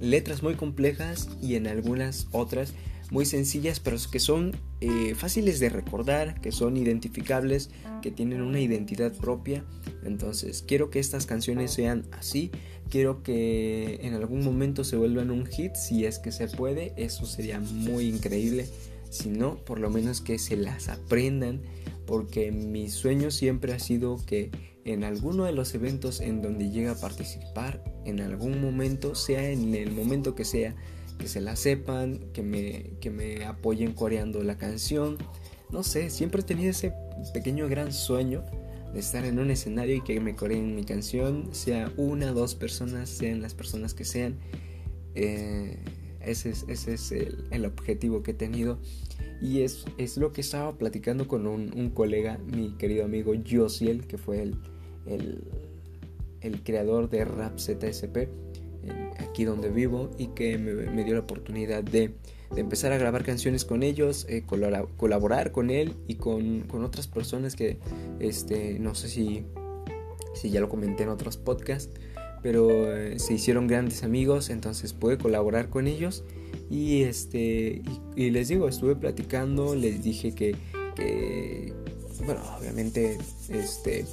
letras 0.00 0.42
muy 0.42 0.54
complejas 0.54 1.28
y 1.42 1.54
en 1.54 1.66
algunas 1.66 2.28
otras 2.32 2.74
muy 3.10 3.24
sencillas, 3.24 3.80
pero 3.80 3.96
que 4.10 4.18
son 4.18 4.56
eh, 4.80 5.14
fáciles 5.14 5.60
de 5.60 5.68
recordar, 5.68 6.40
que 6.40 6.52
son 6.52 6.76
identificables, 6.76 7.70
que 8.02 8.10
tienen 8.10 8.42
una 8.42 8.60
identidad 8.60 9.12
propia. 9.12 9.64
Entonces, 10.04 10.64
quiero 10.66 10.90
que 10.90 10.98
estas 10.98 11.26
canciones 11.26 11.72
sean 11.72 12.06
así. 12.12 12.50
Quiero 12.88 13.22
que 13.22 14.00
en 14.02 14.14
algún 14.14 14.44
momento 14.44 14.84
se 14.84 14.96
vuelvan 14.96 15.30
un 15.30 15.46
hit, 15.46 15.74
si 15.74 16.04
es 16.04 16.18
que 16.18 16.32
se 16.32 16.48
puede. 16.48 16.92
Eso 16.96 17.26
sería 17.26 17.60
muy 17.60 18.08
increíble. 18.08 18.66
Si 19.10 19.28
no, 19.28 19.56
por 19.64 19.78
lo 19.78 19.88
menos 19.88 20.20
que 20.20 20.38
se 20.38 20.56
las 20.56 20.88
aprendan, 20.88 21.62
porque 22.06 22.52
mi 22.52 22.88
sueño 22.90 23.30
siempre 23.30 23.72
ha 23.72 23.78
sido 23.78 24.24
que 24.26 24.50
en 24.86 25.02
alguno 25.02 25.44
de 25.44 25.52
los 25.52 25.74
eventos 25.74 26.20
en 26.20 26.42
donde 26.42 26.70
llegue 26.70 26.88
a 26.88 26.94
participar, 26.94 27.82
en 28.04 28.20
algún 28.20 28.60
momento, 28.60 29.16
sea 29.16 29.50
en 29.50 29.74
el 29.74 29.90
momento 29.90 30.36
que 30.36 30.44
sea, 30.44 30.76
que 31.18 31.26
se 31.26 31.40
la 31.40 31.56
sepan, 31.56 32.20
que 32.32 32.42
me, 32.42 32.92
que 33.00 33.10
me 33.10 33.44
apoyen 33.44 33.92
coreando 33.92 34.44
la 34.44 34.56
canción. 34.56 35.18
No 35.70 35.82
sé, 35.82 36.08
siempre 36.08 36.42
he 36.42 36.44
tenido 36.44 36.70
ese 36.70 36.92
pequeño 37.34 37.68
gran 37.68 37.92
sueño 37.92 38.44
de 38.92 39.00
estar 39.00 39.24
en 39.24 39.40
un 39.40 39.50
escenario 39.50 39.96
y 39.96 40.02
que 40.02 40.20
me 40.20 40.36
coreen 40.36 40.76
mi 40.76 40.84
canción, 40.84 41.48
sea 41.50 41.92
una, 41.96 42.30
dos 42.30 42.54
personas, 42.54 43.08
sean 43.08 43.42
las 43.42 43.54
personas 43.54 43.92
que 43.92 44.04
sean. 44.04 44.38
Eh, 45.16 45.78
ese 46.20 46.50
es, 46.50 46.64
ese 46.68 46.94
es 46.94 47.12
el, 47.12 47.64
objetivo 47.64 48.22
que 48.22 48.30
he 48.30 48.34
tenido. 48.34 48.78
Y 49.42 49.62
es, 49.62 49.84
es 49.98 50.16
lo 50.16 50.32
que 50.32 50.42
estaba 50.42 50.78
platicando 50.78 51.26
con 51.26 51.48
un, 51.48 51.90
colega, 51.90 52.38
mi 52.38 52.76
querido 52.78 53.04
amigo 53.04 53.32
Josiel, 53.48 54.06
que 54.06 54.16
fue 54.16 54.42
el, 54.42 54.56
el, 55.06 55.44
el 56.40 56.62
creador 56.62 57.08
de 57.08 57.24
Rap 57.24 57.58
ZSP 57.58 58.28
aquí 59.18 59.44
donde 59.44 59.68
vivo 59.70 60.10
y 60.18 60.28
que 60.28 60.58
me, 60.58 61.04
dio 61.04 61.14
la 61.14 61.20
oportunidad 61.20 61.82
de, 61.82 62.14
empezar 62.56 62.92
a 62.92 62.98
grabar 62.98 63.24
canciones 63.24 63.64
con 63.64 63.82
ellos, 63.82 64.26
eh, 64.28 64.44
colaborar 64.96 65.52
con 65.52 65.70
él 65.70 65.94
y 66.06 66.14
con, 66.14 66.64
otras 66.82 67.06
personas 67.06 67.56
que 67.56 67.78
este, 68.20 68.78
no 68.78 68.94
sé 68.94 69.08
si, 69.08 69.44
si 70.34 70.50
ya 70.50 70.60
lo 70.60 70.68
comenté 70.68 71.02
en 71.02 71.08
otros 71.08 71.36
podcasts, 71.36 71.92
pero 72.42 72.96
eh, 72.96 73.18
se 73.18 73.34
hicieron 73.34 73.66
grandes 73.66 74.04
amigos, 74.04 74.50
entonces 74.50 74.92
pude 74.92 75.18
colaborar 75.18 75.68
con 75.68 75.86
ellos 75.86 76.24
y, 76.70 77.02
este, 77.02 77.82
y, 78.14 78.30
les 78.30 78.48
digo, 78.48 78.68
estuve 78.68 78.94
platicando, 78.96 79.74
les 79.74 80.02
dije 80.02 80.34
que 80.34 80.54
bueno, 82.24 82.40
obviamente 82.58 83.18
este 83.50 84.06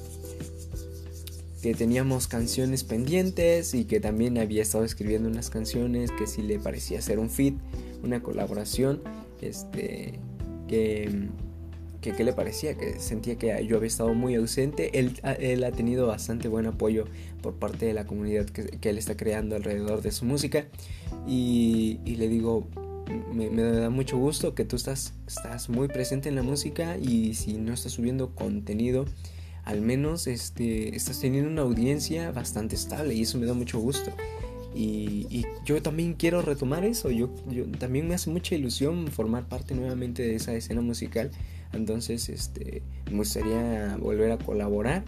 que 1.64 1.74
teníamos 1.74 2.28
canciones 2.28 2.84
pendientes 2.84 3.74
y 3.74 3.86
que 3.86 4.02
también 4.02 4.38
había 4.38 4.62
estado 4.62 4.84
escribiendo 4.84 5.30
unas 5.30 5.50
canciones 5.50 6.12
que 6.12 6.28
sí 6.28 6.42
le 6.42 6.60
parecía 6.60 7.02
ser 7.02 7.20
un 7.20 7.30
fit, 7.30 7.58
una 8.04 8.22
colaboración, 8.22 9.02
este, 9.40 10.20
que, 10.68 11.30
que, 12.02 12.22
le 12.22 12.34
parecía, 12.34 12.76
que 12.76 13.00
sentía 13.00 13.38
que 13.38 13.66
yo 13.66 13.78
había 13.78 13.88
estado 13.88 14.14
muy 14.14 14.36
ausente. 14.36 15.00
Él, 15.00 15.18
él 15.40 15.64
ha 15.64 15.72
tenido 15.72 16.06
bastante 16.06 16.50
buen 16.50 16.66
apoyo 16.66 17.06
por 17.42 17.54
parte 17.54 17.86
de 17.86 17.94
la 17.94 18.06
comunidad 18.06 18.46
que, 18.48 18.90
él 18.90 18.98
está 18.98 19.16
creando 19.16 19.56
alrededor 19.56 20.02
de 20.02 20.12
su 20.12 20.26
música 20.26 20.66
y, 21.26 22.02
y 22.04 22.18
le 22.18 22.28
digo, 22.28 22.68
me, 23.34 23.50
me, 23.50 23.62
da 23.64 23.90
mucho 23.90 24.18
gusto 24.18 24.54
que 24.54 24.66
tú 24.66 24.76
estás, 24.76 25.14
estás 25.28 25.70
muy 25.70 25.88
presente 25.88 26.28
en 26.28 26.36
la 26.36 26.44
música 26.44 26.98
y 26.98 27.36
si 27.36 27.54
no 27.54 27.74
estás 27.74 27.94
subiendo 27.94 28.36
contenido, 28.36 29.06
al 29.64 29.82
menos 29.82 30.28
este, 30.28 30.96
estás 30.96 31.20
teniendo 31.20 31.50
una 31.50 31.62
audiencia 31.62 32.32
bastante 32.32 32.76
estable 32.76 33.14
y 33.14 33.22
eso 33.22 33.38
me 33.38 33.46
da 33.46 33.54
mucho 33.54 33.80
gusto. 33.80 34.12
Y, 34.76 35.46
yo 35.66 35.82
también 35.82 36.16
quiero 36.16 36.42
retomar 36.42 36.84
eso, 36.84 37.12
yo, 37.12 37.30
también 37.80 38.08
me 38.08 38.16
hace 38.16 38.32
mucha 38.32 38.56
ilusión 38.56 39.08
formar 39.08 39.48
parte 39.48 39.76
nuevamente 39.76 40.24
de 40.24 40.36
esa 40.36 40.54
escena 40.56 40.82
musical, 40.82 41.30
entonces 41.74 42.28
este, 42.28 42.82
me 43.10 43.18
gustaría 43.18 43.96
volver 43.98 44.32
a 44.32 44.38
colaborar 44.40 45.04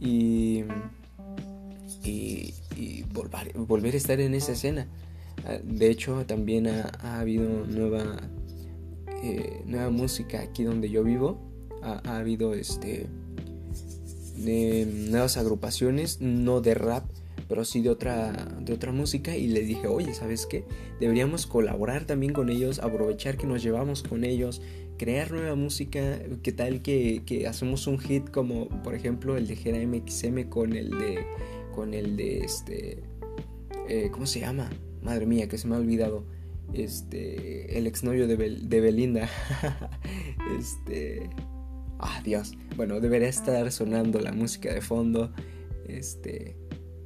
y, 0.00 0.64
y, 2.02 2.54
volver, 3.12 3.94
a 3.94 3.96
estar 3.96 4.20
en 4.20 4.34
esa 4.34 4.52
escena. 4.52 4.88
Ah, 5.44 5.58
de 5.62 5.90
hecho, 5.90 6.24
también 6.24 6.66
ha, 6.66 7.20
habido 7.20 7.66
nueva, 7.66 8.16
eh, 9.22 9.62
nueva 9.66 9.90
música 9.90 10.40
aquí 10.40 10.64
donde 10.64 10.88
yo 10.88 11.04
vivo, 11.04 11.38
ha 11.82 12.16
habido 12.16 12.54
este 12.54 13.06
de 14.36 14.86
nuevas 14.86 15.36
agrupaciones, 15.36 16.20
no 16.20 16.60
de 16.60 16.74
rap, 16.74 17.04
pero 17.48 17.64
sí 17.64 17.82
de 17.82 17.90
otra, 17.90 18.32
de 18.60 18.72
otra 18.72 18.92
música 18.92 19.36
y 19.36 19.48
les 19.48 19.66
dije, 19.66 19.86
oye, 19.86 20.14
¿sabes 20.14 20.46
qué? 20.46 20.64
Deberíamos 21.00 21.46
colaborar 21.46 22.06
también 22.06 22.32
con 22.32 22.48
ellos, 22.48 22.78
aprovechar 22.78 23.36
que 23.36 23.46
nos 23.46 23.62
llevamos 23.62 24.02
con 24.02 24.24
ellos, 24.24 24.62
crear 24.98 25.30
nueva 25.30 25.54
música, 25.54 26.18
¿qué 26.42 26.52
tal 26.52 26.82
que, 26.82 27.46
hacemos 27.48 27.86
un 27.86 27.98
hit 27.98 28.30
como 28.30 28.68
por 28.82 28.94
ejemplo 28.94 29.36
el 29.36 29.46
de 29.46 29.56
Gera 29.56 29.78
MXM 29.86 30.48
con 30.48 30.74
el 30.74 30.90
de, 30.90 31.26
con 31.74 31.94
el 31.94 32.16
de 32.16 32.38
este, 32.38 33.02
eh, 33.88 34.08
¿cómo 34.12 34.26
se 34.26 34.40
llama? 34.40 34.70
Madre 35.02 35.26
mía, 35.26 35.48
que 35.48 35.58
se 35.58 35.68
me 35.68 35.74
ha 35.74 35.78
olvidado, 35.78 36.24
este, 36.72 37.78
el 37.78 37.86
exnovio 37.86 38.26
de, 38.26 38.36
de 38.36 38.80
Belinda, 38.80 39.28
este... 40.58 41.30
Ah, 41.98 42.20
Dios. 42.24 42.52
Bueno, 42.76 43.00
debería 43.00 43.28
estar 43.28 43.70
sonando 43.72 44.20
la 44.20 44.32
música 44.32 44.72
de 44.72 44.80
fondo. 44.80 45.32
Este. 45.86 46.56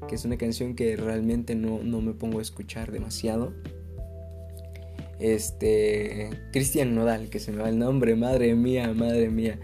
Que 0.09 0.15
es 0.15 0.25
una 0.25 0.39
canción 0.39 0.75
que 0.75 0.97
realmente 0.97 1.55
no, 1.55 1.83
no 1.83 2.01
me 2.01 2.13
pongo 2.15 2.39
a 2.39 2.43
escuchar 2.43 2.91
demasiado. 2.93 3.55
Este. 5.19 6.31
Cristian 6.53 6.95
Nodal, 6.95 7.29
que 7.29 7.39
se 7.39 7.53
me 7.53 7.63
va 7.63 7.69
el 7.69 7.79
nombre. 7.79 8.15
Madre 8.17 8.55
mía, 8.55 8.93
madre 8.95 9.29
mía. 9.29 9.59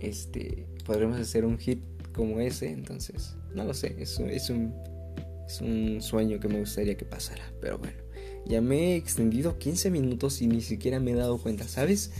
Este. 0.00 0.66
Podremos 0.86 1.18
hacer 1.18 1.44
un 1.44 1.58
hit 1.58 1.82
como 2.12 2.40
ese. 2.40 2.70
Entonces. 2.70 3.36
No 3.54 3.64
lo 3.64 3.74
sé. 3.74 3.96
Es, 3.98 4.18
un. 4.18 4.30
Es 4.30 5.60
un 5.60 6.00
sueño 6.00 6.40
que 6.40 6.48
me 6.48 6.60
gustaría 6.60 6.96
que 6.96 7.04
pasara. 7.04 7.52
Pero 7.60 7.78
bueno. 7.78 7.98
Ya 8.46 8.60
me 8.60 8.94
he 8.94 8.96
extendido 8.96 9.58
15 9.58 9.90
minutos 9.90 10.40
y 10.40 10.46
ni 10.46 10.60
siquiera 10.60 10.98
me 10.98 11.12
he 11.12 11.14
dado 11.14 11.38
cuenta, 11.38 11.68
¿sabes? 11.68 12.10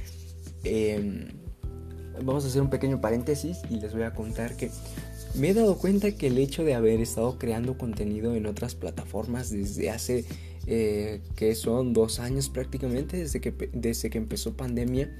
Eh, 0.64 1.28
vamos 2.22 2.44
a 2.44 2.48
hacer 2.48 2.62
un 2.62 2.70
pequeño 2.70 3.00
paréntesis 3.00 3.58
y 3.70 3.80
les 3.80 3.92
voy 3.92 4.02
a 4.02 4.14
contar 4.14 4.56
que 4.56 4.70
me 5.34 5.50
he 5.50 5.54
dado 5.54 5.78
cuenta 5.78 6.12
que 6.12 6.26
el 6.26 6.38
hecho 6.38 6.64
de 6.64 6.74
haber 6.74 7.00
estado 7.00 7.38
creando 7.38 7.78
contenido 7.78 8.34
en 8.34 8.46
otras 8.46 8.74
plataformas 8.74 9.50
desde 9.50 9.90
hace 9.90 10.24
eh, 10.66 11.20
que 11.36 11.54
son 11.54 11.92
dos 11.92 12.18
años 12.18 12.48
prácticamente 12.48 13.16
desde 13.16 13.40
que, 13.40 13.52
desde 13.72 14.10
que 14.10 14.18
empezó 14.18 14.56
pandemia 14.56 15.10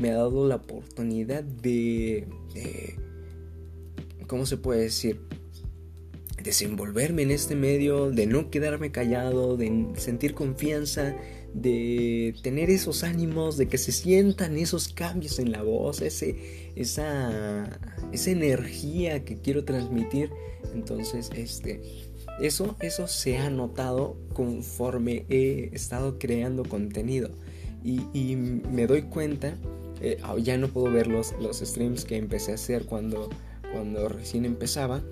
me 0.00 0.10
ha 0.10 0.14
dado 0.14 0.46
la 0.46 0.56
oportunidad 0.56 1.42
de, 1.42 2.26
de 2.54 2.96
¿cómo 4.26 4.46
se 4.46 4.56
puede 4.56 4.82
decir? 4.82 5.20
desenvolverme 6.44 7.22
en 7.22 7.30
este 7.30 7.56
medio, 7.56 8.10
de 8.10 8.26
no 8.26 8.50
quedarme 8.50 8.92
callado, 8.92 9.56
de 9.56 9.88
sentir 9.96 10.34
confianza, 10.34 11.16
de 11.54 12.34
tener 12.42 12.68
esos 12.68 13.04
ánimos, 13.04 13.56
de 13.56 13.68
que 13.68 13.78
se 13.78 13.92
sientan 13.92 14.58
esos 14.58 14.88
cambios 14.88 15.38
en 15.38 15.52
la 15.52 15.62
voz, 15.62 16.02
ese, 16.02 16.72
esa, 16.74 17.78
esa 18.12 18.30
energía 18.30 19.24
que 19.24 19.36
quiero 19.36 19.64
transmitir. 19.64 20.30
Entonces, 20.74 21.30
este, 21.36 21.80
eso, 22.40 22.76
eso 22.80 23.06
se 23.06 23.38
ha 23.38 23.48
notado 23.50 24.16
conforme 24.32 25.24
he 25.28 25.70
estado 25.72 26.18
creando 26.18 26.64
contenido. 26.64 27.30
Y, 27.84 28.36
me 28.36 28.86
doy 28.86 29.02
cuenta, 29.02 29.58
eh, 30.00 30.18
ya 30.42 30.56
no 30.56 30.68
puedo 30.68 30.90
ver 30.90 31.06
los, 31.06 31.34
los 31.38 31.58
streams 31.58 32.06
que 32.06 32.16
empecé 32.16 32.52
a 32.52 32.54
hacer 32.54 32.86
cuando, 32.86 33.28
cuando 33.72 34.08
recién 34.08 34.46
empezaba, 34.46 35.02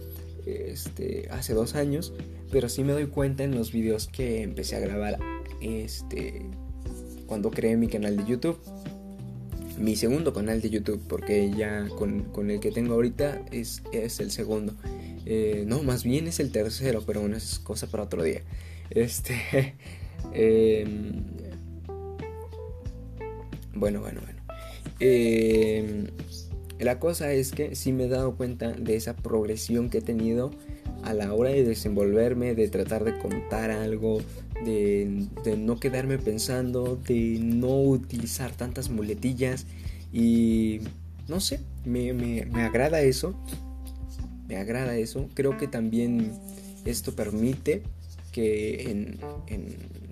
este, 0.46 1.28
hace 1.30 1.54
dos 1.54 1.75
años, 1.75 2.12
pero 2.50 2.68
sí 2.68 2.84
me 2.84 2.92
doy 2.92 3.06
cuenta 3.06 3.44
en 3.44 3.54
los 3.54 3.72
videos 3.72 4.08
que 4.08 4.42
empecé 4.42 4.76
a 4.76 4.80
grabar 4.80 5.18
este, 5.61 6.46
cuando 7.26 7.50
creé 7.50 7.76
mi 7.76 7.88
canal 7.88 8.16
de 8.16 8.25
YouTube. 8.25 8.58
Mi 9.78 9.96
segundo 9.96 10.32
canal 10.32 10.61
de 10.61 10.70
YouTube, 10.70 11.02
porque 11.08 11.50
ya 11.56 11.88
con, 11.88 12.50
el 12.50 12.61
que 12.61 12.70
tengo 12.70 12.94
ahorita 12.94 13.42
es, 13.50 13.82
es 13.92 14.20
el 14.20 14.30
segundo. 14.30 14.75
Eh, 15.25 15.64
no, 15.66 15.82
más 15.82 16.04
bien 16.04 16.26
es 16.26 16.40
el 16.40 16.52
tercero, 16.52 17.02
pero 17.06 17.20
bueno, 17.20 17.37
es 17.37 17.58
cosa 17.58 17.87
para 17.87 18.04
otro 18.04 18.22
día. 18.22 18.42
Este. 18.90 19.75
Em, 20.34 21.25
bueno, 23.75 24.00
bueno, 24.00 24.20
bueno. 24.20 24.40
Eh, 25.00 26.06
la 26.79 26.99
cosa 26.99 27.33
es 27.33 27.52
que 27.52 27.75
sí 27.75 27.93
me 27.93 28.05
he 28.05 28.09
dado 28.09 28.37
cuenta 28.37 28.73
de 28.73 28.97
esa 28.97 29.14
progresión 29.14 29.91
que 29.91 29.99
he 29.99 30.02
tenido 30.02 30.50
a 31.02 31.14
la 31.14 31.33
hora 31.35 31.50
de 31.50 31.64
desenvolverme, 31.64 32.55
de 32.55 32.69
tratar 32.69 33.05
de 33.05 33.19
contar 33.19 33.71
algo, 33.71 34.21
de, 34.64 35.26
no 35.59 35.79
quedarme 35.79 36.19
pensando, 36.19 36.97
de 36.97 37.38
no 37.41 37.81
utilizar 37.83 38.52
tantas 38.52 38.88
muletillas. 38.88 39.67
Y 40.12 40.81
no 41.29 41.41
sé, 41.41 41.61
me, 41.85 42.43
agrada 42.54 43.00
eso, 43.00 43.35
me 44.49 44.56
agrada 44.56 44.97
eso, 44.97 45.28
creo 45.35 45.56
que 45.56 45.67
también 45.67 46.32
esto 46.85 47.15
permite 47.15 47.82
que 48.30 48.91
en, 48.91 49.19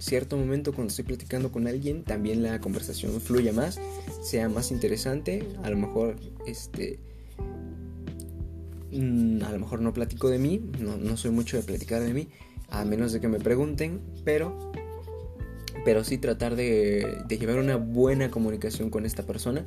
cierto 0.00 0.36
momento 0.36 0.72
cuando 0.72 0.90
estoy 0.90 1.04
platicando 1.04 1.52
con 1.52 1.66
alguien 1.66 2.02
también 2.04 2.42
la 2.42 2.60
conversación 2.60 3.20
fluya 3.20 3.52
más, 3.52 3.78
sea 4.22 4.48
más 4.48 4.70
interesante, 4.70 5.46
a 5.62 5.70
lo 5.70 5.76
mejor 5.76 6.16
este 6.46 6.98
mm, 8.90 9.42
a 9.42 9.52
lo 9.52 9.58
mejor 9.58 9.82
no 9.82 9.92
platico 9.92 10.30
de 10.30 10.38
mí, 10.38 10.60
no, 10.80 11.16
soy 11.16 11.30
mucho 11.30 11.58
de 11.58 11.62
platicar 11.62 12.02
de 12.02 12.14
mí, 12.14 12.28
a 12.70 12.84
menos 12.84 13.12
de 13.12 13.20
que 13.20 13.28
me 13.28 13.38
pregunten, 13.38 14.00
pero 14.24 14.72
pero 15.84 16.02
sí 16.02 16.18
tratar 16.18 16.56
de, 16.56 17.22
de 17.26 17.38
llevar 17.38 17.58
una 17.58 17.76
buena 17.76 18.30
comunicación 18.30 18.90
con 18.90 19.06
esta 19.06 19.22
persona 19.24 19.66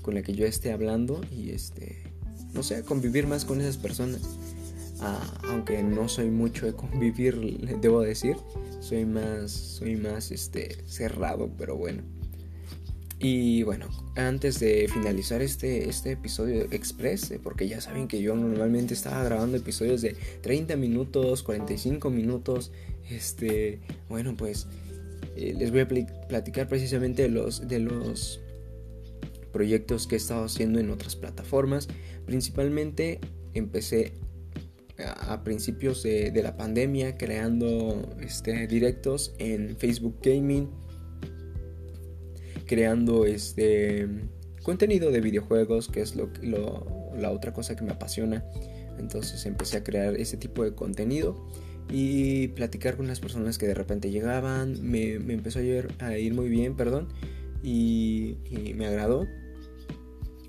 con 0.00 0.14
la 0.14 0.22
que 0.22 0.32
yo 0.32 0.46
esté 0.46 0.72
hablando 0.72 1.20
y 1.30 1.50
este 1.50 2.02
no 2.54 2.62
sé, 2.62 2.84
convivir 2.84 3.26
más 3.26 3.44
con 3.44 3.60
esas 3.60 3.78
personas 3.78 4.20
aunque 5.48 5.82
no 5.82 6.08
soy 6.08 6.30
mucho 6.30 6.66
de 6.66 6.74
convivir, 6.74 7.58
debo 7.80 8.00
decir, 8.00 8.36
soy 8.80 9.04
más, 9.04 9.50
soy 9.50 9.96
más 9.96 10.30
este, 10.30 10.84
cerrado, 10.86 11.50
pero 11.56 11.76
bueno. 11.76 12.02
Y 13.18 13.62
bueno, 13.62 13.86
antes 14.16 14.58
de 14.58 14.88
finalizar 14.92 15.42
este, 15.42 15.88
este 15.88 16.12
episodio 16.12 16.66
express, 16.72 17.30
eh, 17.30 17.40
porque 17.40 17.68
ya 17.68 17.80
saben 17.80 18.08
que 18.08 18.20
yo 18.20 18.34
normalmente 18.34 18.94
estaba 18.94 19.22
grabando 19.22 19.56
episodios 19.56 20.02
de 20.02 20.16
30 20.40 20.74
minutos, 20.74 21.44
45 21.44 22.10
minutos, 22.10 22.72
este, 23.08 23.80
bueno, 24.08 24.34
pues 24.36 24.66
eh, 25.36 25.54
les 25.56 25.70
voy 25.70 25.80
a 25.80 25.88
platicar 26.28 26.68
precisamente 26.68 27.22
de 27.22 27.28
los, 27.28 27.68
de 27.68 27.78
los 27.78 28.40
proyectos 29.52 30.08
que 30.08 30.16
he 30.16 30.18
estado 30.18 30.44
haciendo 30.44 30.80
en 30.80 30.90
otras 30.90 31.14
plataformas. 31.14 31.86
Principalmente 32.26 33.20
empecé 33.54 34.14
a 34.98 35.42
principios 35.42 36.02
de, 36.02 36.32
la 36.42 36.56
pandemia 36.56 37.16
creando 37.16 38.14
este, 38.20 38.66
directos 38.66 39.34
en 39.38 39.76
Facebook 39.76 40.18
Gaming, 40.22 40.68
creando 42.66 43.24
este 43.24 44.08
contenido 44.62 45.10
de 45.10 45.20
videojuegos, 45.20 45.88
que 45.88 46.00
es 46.00 46.14
lo, 46.14 46.30
la 47.16 47.30
otra 47.30 47.52
cosa 47.52 47.76
que 47.76 47.84
me 47.84 47.92
apasiona. 47.92 48.44
Entonces 48.98 49.44
empecé 49.46 49.78
a 49.78 49.84
crear 49.84 50.14
ese 50.16 50.36
tipo 50.36 50.62
de 50.62 50.74
contenido 50.74 51.48
y 51.90 52.48
platicar 52.48 52.96
con 52.96 53.06
las 53.06 53.20
personas 53.20 53.58
que 53.58 53.66
de 53.66 53.74
repente 53.74 54.10
llegaban. 54.10 54.80
Me, 54.82 55.14
empezó 55.14 55.58
a 55.58 55.62
ir, 55.62 55.88
a 55.98 56.16
ir, 56.18 56.34
muy 56.34 56.48
bien, 56.48 56.76
perdón, 56.76 57.08
y 57.62 58.36
me 58.76 58.86
agradó. 58.86 59.26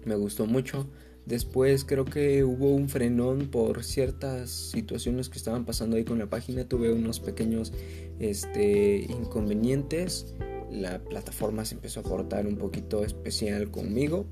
Me 0.05 0.15
gustó 0.15 0.45
mucho. 0.45 0.89
Después 1.25 1.85
creo 1.85 2.03
que 2.03 2.43
hubo 2.43 2.69
un 2.75 2.89
frenón 2.89 3.47
por 3.47 3.83
ciertas 3.83 4.49
situaciones 4.49 5.29
que 5.29 5.37
estaban 5.37 5.63
pasando 5.65 5.95
ahí 5.95 6.03
con 6.03 6.19
la 6.19 6.29
página. 6.29 6.65
Tuve 6.65 6.91
unos 6.91 7.19
pequeños 7.21 7.71
este, 8.19 8.97
inconvenientes. 9.09 10.33
La 10.69 10.99
plataforma 10.99 11.63
se 11.63 11.75
empezó 11.75 12.01
a 12.01 12.03
portar 12.03 12.45
un 12.45 12.57
poquito 12.57 13.05
especial 13.05 13.71
conmigo. 13.71 14.25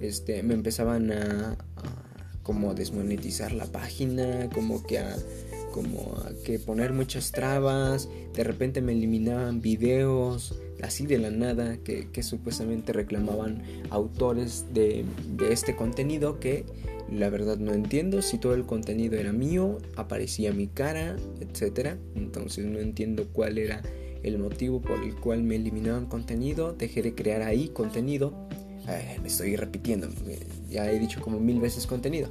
Este, 0.00 0.42
me 0.42 0.54
empezaban 0.54 1.12
a, 1.12 1.56
como 2.42 2.74
desmonetizar 2.74 3.52
la 3.52 3.66
página, 3.66 4.48
como 4.52 4.82
que 4.82 4.98
a 4.98 5.16
como 5.74 6.14
a 6.24 6.30
que 6.44 6.60
poner 6.60 6.92
muchas 6.92 7.32
trabas, 7.32 8.08
de 8.32 8.44
repente 8.44 8.80
me 8.80 8.92
eliminaban 8.92 9.60
videos, 9.60 10.54
así 10.82 11.04
de 11.04 11.18
la 11.18 11.32
nada 11.32 11.78
que, 11.78 12.22
supuestamente 12.22 12.92
reclamaban 12.92 13.60
autores 13.90 14.66
de, 14.72 15.04
este 15.50 15.74
contenido 15.74 16.38
que 16.38 16.64
la 17.10 17.28
verdad 17.28 17.56
no 17.56 17.72
entiendo 17.72 18.22
si 18.22 18.38
todo 18.38 18.54
el 18.54 18.66
contenido 18.66 19.16
era 19.16 19.32
mío, 19.32 19.78
aparecía 19.96 20.52
mi 20.52 20.68
cara, 20.68 21.16
etc. 21.40 21.96
Entonces 22.14 22.66
no 22.66 22.78
entiendo 22.78 23.26
cuál 23.32 23.58
era 23.58 23.82
el 24.22 24.38
motivo 24.38 24.80
por 24.80 25.02
el 25.02 25.16
cual 25.16 25.42
me 25.42 25.56
eliminaban 25.56 26.06
contenido, 26.06 26.72
dejé 26.72 27.02
de 27.02 27.16
crear 27.16 27.42
ahí 27.42 27.66
contenido. 27.66 28.32
Eh, 28.88 29.18
me 29.20 29.26
estoy 29.26 29.56
repitiendo, 29.56 30.06
ya 30.70 30.88
he 30.88 31.00
dicho 31.00 31.20
como 31.20 31.40
mil 31.40 31.58
veces 31.58 31.84
contenido. 31.84 32.30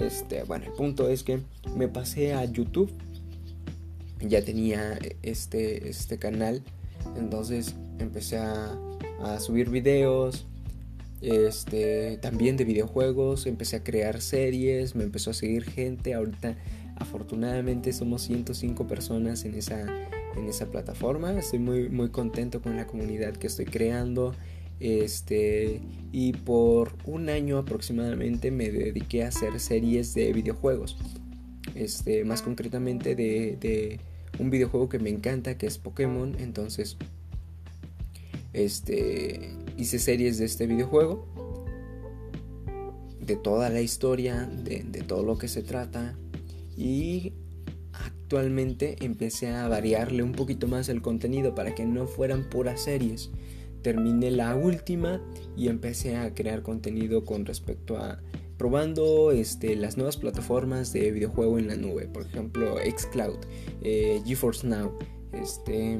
Este, 0.00 0.44
bueno, 0.44 0.66
el 0.66 0.72
punto 0.72 1.08
es 1.08 1.22
que 1.22 1.40
me 1.76 1.88
pasé 1.88 2.32
a 2.34 2.44
YouTube. 2.44 2.90
Ya 4.20 4.42
tenía 4.42 4.98
este, 5.22 5.88
este 5.88 6.18
canal. 6.18 6.62
Entonces 7.16 7.74
empecé 7.98 8.38
a, 8.38 8.78
subir 9.38 9.68
videos, 9.68 10.46
este, 11.20 12.16
también 12.22 12.56
de 12.56 12.64
videojuegos, 12.64 13.46
empecé 13.46 13.76
a 13.76 13.84
crear 13.84 14.22
series, 14.22 14.94
me 14.94 15.04
empezó 15.04 15.30
a 15.30 15.34
seguir 15.34 15.64
gente, 15.64 16.14
ahorita 16.14 16.56
afortunadamente 16.96 17.92
somos 17.92 18.22
105 18.22 18.86
personas 18.86 19.44
en 19.44 19.54
esa, 19.54 19.82
en 20.36 20.46
esa 20.48 20.70
plataforma, 20.70 21.38
estoy 21.38 21.58
muy, 21.58 21.90
muy 21.90 22.08
contento 22.08 22.62
con 22.62 22.76
la 22.76 22.86
comunidad 22.86 23.34
que 23.34 23.46
estoy 23.46 23.66
creando, 23.66 24.34
este, 24.80 25.80
y 26.12 26.32
por 26.32 26.96
un 27.04 27.28
año 27.28 27.58
aproximadamente 27.58 28.50
me 28.50 28.70
dediqué 28.70 29.24
a 29.24 29.28
hacer 29.28 29.60
series 29.60 30.14
de 30.14 30.32
videojuegos, 30.32 30.96
este, 31.74 32.24
más 32.24 32.42
concretamente 32.42 33.14
de 33.14 34.00
un 34.38 34.50
videojuego 34.50 34.88
que 34.88 34.98
me 34.98 35.10
encanta, 35.10 35.56
que 35.58 35.66
es 35.66 35.78
Pokémon. 35.78 36.34
Entonces, 36.38 36.96
este, 38.52 39.52
hice 39.76 39.98
series 39.98 40.38
de 40.38 40.44
este 40.46 40.66
videojuego. 40.66 41.28
de 43.20 43.36
toda 43.36 43.68
la 43.70 43.80
historia, 43.80 44.50
de, 44.64 44.82
todo 45.06 45.22
lo 45.22 45.38
que 45.38 45.46
se 45.46 45.62
trata. 45.62 46.16
Y 46.76 47.32
actualmente 47.92 48.96
empecé 49.04 49.50
a 49.50 49.68
variarle 49.68 50.24
un 50.24 50.32
poquito 50.32 50.66
más 50.66 50.88
el 50.88 51.00
contenido 51.00 51.54
para 51.54 51.72
que 51.72 51.84
no 51.86 52.08
fueran 52.08 52.50
puras 52.50 52.80
series. 52.82 53.30
Terminé 53.82 54.30
la 54.30 54.54
última 54.56 55.22
y 55.56 55.68
empecé 55.68 56.16
a 56.16 56.34
crear 56.34 56.62
contenido 56.62 57.24
con 57.24 57.46
respecto 57.46 57.96
a 57.96 58.20
probando 58.58 59.32
este, 59.32 59.74
las 59.74 59.96
nuevas 59.96 60.18
plataformas 60.18 60.92
de 60.92 61.10
videojuego 61.12 61.58
en 61.58 61.68
la 61.68 61.76
nube, 61.76 62.08
por 62.08 62.26
ejemplo 62.26 62.76
Xcloud, 62.76 63.38
eh, 63.80 64.20
GeForce 64.26 64.66
Now, 64.66 64.98
este, 65.32 65.98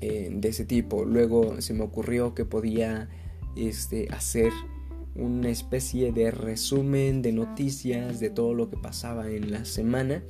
eh, 0.00 0.30
de 0.32 0.48
ese 0.48 0.64
tipo. 0.64 1.04
Luego 1.04 1.60
se 1.60 1.74
me 1.74 1.82
ocurrió 1.82 2.34
que 2.34 2.44
podía 2.44 3.08
este, 3.56 4.06
hacer 4.12 4.52
una 5.14 5.50
especie 5.50 6.12
de 6.12 6.30
resumen 6.30 7.20
de 7.20 7.32
noticias 7.32 8.20
de 8.20 8.30
todo 8.30 8.54
lo 8.54 8.70
que 8.70 8.76
pasaba 8.76 9.28
en 9.28 9.50
la 9.50 9.64
semana 9.64 10.22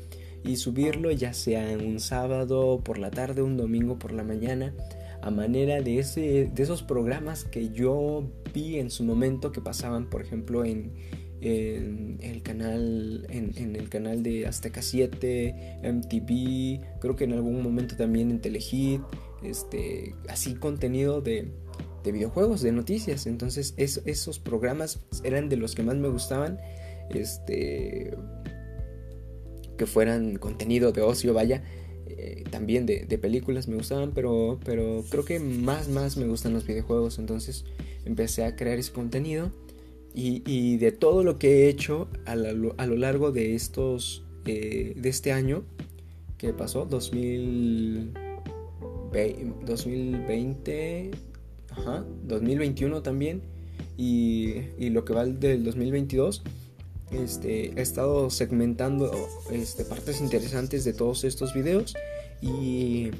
y 0.44 0.56
subirlo 0.56 1.10
ya 1.10 1.34
sea 1.34 1.76
un 1.78 2.00
sábado 2.00 2.80
por 2.82 2.98
la 2.98 3.10
tarde, 3.10 3.42
un 3.42 3.56
domingo 3.56 3.98
por 3.98 4.12
la 4.12 4.24
mañana, 4.24 4.74
a 5.22 5.30
manera 5.30 5.80
de, 5.80 5.98
ese, 5.98 6.50
de 6.52 6.62
esos 6.62 6.82
programas 6.82 7.44
que 7.44 7.70
yo 7.70 8.28
vi 8.52 8.78
en 8.78 8.90
su 8.90 9.04
momento 9.04 9.52
que 9.52 9.60
pasaban, 9.60 10.10
por 10.10 10.20
ejemplo, 10.20 10.64
en, 10.64 10.92
el 11.40 12.42
canal 12.42 13.26
en, 13.28 13.74
el 13.74 13.88
canal 13.88 14.22
de 14.22 14.46
Azteca 14.46 14.82
7, 14.82 15.80
MTV, 15.82 17.00
creo 17.00 17.16
que 17.16 17.24
en 17.24 17.32
algún 17.32 17.62
momento 17.62 17.96
también 17.96 18.30
en 18.30 18.40
Telehit, 18.40 19.00
este, 19.42 20.14
así 20.28 20.54
contenido 20.54 21.20
de, 21.20 21.52
de 22.04 22.12
videojuegos, 22.12 22.62
de 22.62 22.72
noticias. 22.72 23.26
Entonces 23.26 23.74
esos 23.76 24.38
programas 24.38 25.00
eran 25.24 25.48
de 25.48 25.56
los 25.56 25.74
que 25.74 25.82
más 25.82 25.96
me 25.96 26.08
gustaban. 26.08 26.58
Este, 27.10 28.16
que 29.76 29.86
fueran 29.86 30.36
contenido 30.36 30.92
de 30.92 31.02
ocio, 31.02 31.34
vaya. 31.34 31.62
Eh, 32.18 32.44
también 32.50 32.86
de, 32.86 33.18
películas 33.18 33.68
me 33.68 33.76
gustaban, 33.76 34.12
pero, 34.12 34.58
pero 34.64 35.04
creo 35.10 35.24
que 35.24 35.38
más, 35.40 35.88
más 35.88 36.16
me 36.16 36.26
gustan 36.26 36.52
los 36.52 36.66
videojuegos. 36.66 37.18
Entonces 37.18 37.64
empecé 38.04 38.44
a 38.44 38.56
crear 38.56 38.78
ese 38.78 38.92
contenido. 38.92 39.52
Y, 40.14 40.76
de 40.76 40.92
todo 40.92 41.24
lo 41.24 41.38
que 41.38 41.64
he 41.64 41.68
hecho 41.70 42.08
a, 42.26 42.36
lo 42.36 42.96
largo 42.96 43.32
de 43.32 43.54
estos, 43.54 44.24
eh, 44.44 44.92
de 44.94 45.08
este 45.08 45.32
año, 45.32 45.64
que 46.36 46.52
pasó, 46.52 46.84
2000, 46.84 48.12
2020, 49.64 51.10
Ajá, 51.70 52.04
2021 52.24 53.02
también. 53.02 53.40
Y, 53.96 54.54
y, 54.78 54.90
lo 54.90 55.04
que 55.04 55.14
va 55.14 55.24
del 55.24 55.64
2022. 55.64 56.42
Este, 57.12 57.72
he 57.78 57.82
estado 57.82 58.30
segmentando 58.30 59.10
este, 59.50 59.84
partes 59.84 60.20
interesantes 60.20 60.84
de 60.84 60.92
todos 60.92 61.24
estos 61.24 61.54
videos. 61.54 61.94
Y, 62.40 63.10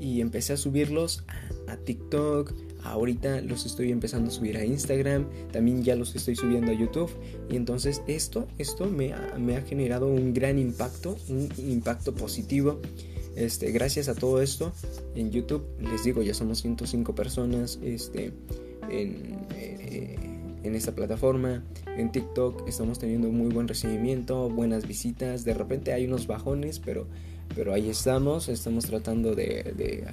empecé 0.00 0.54
a 0.54 0.56
subirlos 0.56 1.24
a, 1.66 1.76
TikTok. 1.76 2.52
Ahorita 2.82 3.42
los 3.42 3.66
estoy 3.66 3.92
empezando 3.92 4.30
a 4.30 4.32
subir 4.32 4.56
a 4.56 4.64
Instagram. 4.64 5.26
También 5.52 5.82
ya 5.82 5.96
los 5.96 6.14
estoy 6.14 6.36
subiendo 6.36 6.72
a 6.72 6.74
YouTube. 6.74 7.10
Y 7.50 7.56
entonces 7.56 8.02
esto, 8.06 8.48
esto 8.58 8.86
me 8.86 9.12
ha 9.12 9.62
generado 9.62 10.06
un 10.06 10.32
gran 10.32 10.58
impacto. 10.58 11.16
Un 11.28 11.48
impacto 11.58 12.14
positivo 12.14 12.80
este, 13.36 13.70
gracias 13.70 14.08
a 14.08 14.14
todo 14.14 14.42
esto, 14.42 14.72
en 15.14 15.30
YouTube, 15.30 15.64
les 15.80 16.04
digo, 16.04 16.22
ya 16.22 16.34
somos 16.34 16.60
105 16.60 17.14
personas 17.14 17.78
este, 17.82 18.32
eh, 18.90 20.29
en, 20.62 20.74
esta 20.74 20.92
plataforma. 20.92 21.62
En 21.96 22.12
TikTok 22.12 22.68
estamos 22.68 22.98
teniendo 22.98 23.28
muy 23.28 23.52
buen 23.52 23.68
recibimiento, 23.68 24.48
buenas 24.48 24.86
visitas. 24.86 25.44
De 25.44 25.54
repente 25.54 25.92
hay 25.92 26.06
unos 26.06 26.26
bajones, 26.26 26.78
pero, 26.78 27.06
pero 27.54 27.72
ahí 27.72 27.90
estamos. 27.90 28.48
Estamos 28.48 28.86
tratando 28.86 29.34
de, 29.34 30.06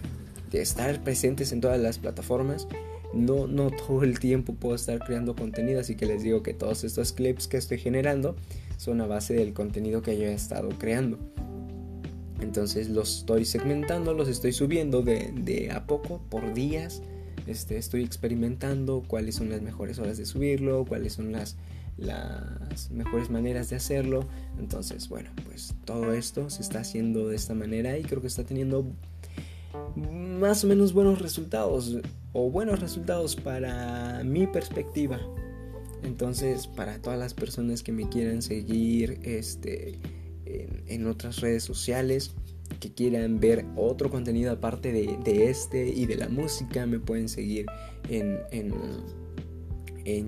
estar 0.52 1.04
presentes 1.04 1.52
en 1.52 1.62
todas 1.62 1.80
las 1.80 2.00
plataformas. 2.00 2.68
No, 3.14 3.48
no 3.48 3.72
todo 3.88 4.04
el 4.04 4.20
tiempo 4.20 4.54
puedo 4.54 4.76
estar 4.76 5.00
creando 5.00 5.36
contenido, 5.36 5.80
así 5.80 5.96
que 5.96 6.06
les 6.06 6.24
digo 6.24 6.44
que 6.44 6.54
todos 6.54 6.84
estos 6.84 7.14
clips 7.14 7.48
que 7.48 7.58
estoy 7.58 7.78
generando 7.78 8.36
son 8.78 9.02
a 9.02 9.08
base 9.08 9.34
del 9.34 9.54
contenido 9.54 10.02
que 10.02 10.18
yo 10.18 10.26
he 10.26 10.34
estado 10.34 10.70
creando. 10.78 11.18
Entonces 12.42 12.90
los 12.90 13.20
estoy 13.20 13.46
segmentando, 13.46 14.14
los 14.14 14.28
estoy 14.28 14.54
subiendo 14.54 15.02
de, 15.02 15.72
a 15.74 15.86
poco, 15.86 16.22
por 16.30 16.54
días. 16.54 17.02
Este, 17.48 17.78
estoy 17.78 18.04
experimentando 18.04 19.04
cuáles 19.08 19.36
son 19.36 19.50
las 19.50 19.62
mejores 19.62 20.00
horas 20.00 20.18
de 20.18 20.26
subirlo, 20.26 20.86
cuáles 20.86 21.14
son 21.14 21.32
las, 21.32 21.56
las 21.98 22.92
mejores 22.92 23.30
maneras 23.30 23.70
de 23.70 23.78
hacerlo. 23.78 24.28
Entonces, 24.60 25.10
bueno, 25.10 25.30
pues 25.46 25.74
todo 25.86 26.14
esto 26.14 26.50
se 26.50 26.62
está 26.62 26.80
haciendo 26.80 27.28
de 27.30 27.36
esta 27.36 27.54
manera 27.54 27.98
y 27.98 28.04
creo 28.04 28.22
que 28.22 28.28
está 28.28 28.44
teniendo 28.44 28.86
más 29.96 30.64
o 30.64 30.68
menos 30.68 30.94
buenos 30.94 31.22
resultados 31.22 31.98
o 32.34 32.50
buenos 32.50 32.80
resultados 32.80 33.36
para 33.36 34.24
mi 34.24 34.46
perspectiva. 34.48 35.20
Entonces, 36.04 36.68
para 36.68 37.02
todas 37.02 37.18
las 37.18 37.34
personas 37.34 37.82
que 37.82 37.92
me 37.92 38.08
quieran 38.08 38.42
seguir, 38.42 39.20
este 39.24 40.00
en, 40.88 41.08
otras 41.08 41.42
redes 41.42 41.64
sociales 41.64 42.32
que 42.80 42.94
quieran 42.94 43.40
ver 43.40 43.66
otro 43.76 44.10
contenido 44.10 44.52
aparte 44.52 44.92
de, 44.92 45.50
este 45.50 45.90
y 45.90 46.06
de 46.06 46.16
la 46.16 46.30
música, 46.30 46.86
me 46.86 47.00
pueden 47.00 47.28
seguir 47.30 47.66
en, 48.10 48.38
en, 48.52 48.74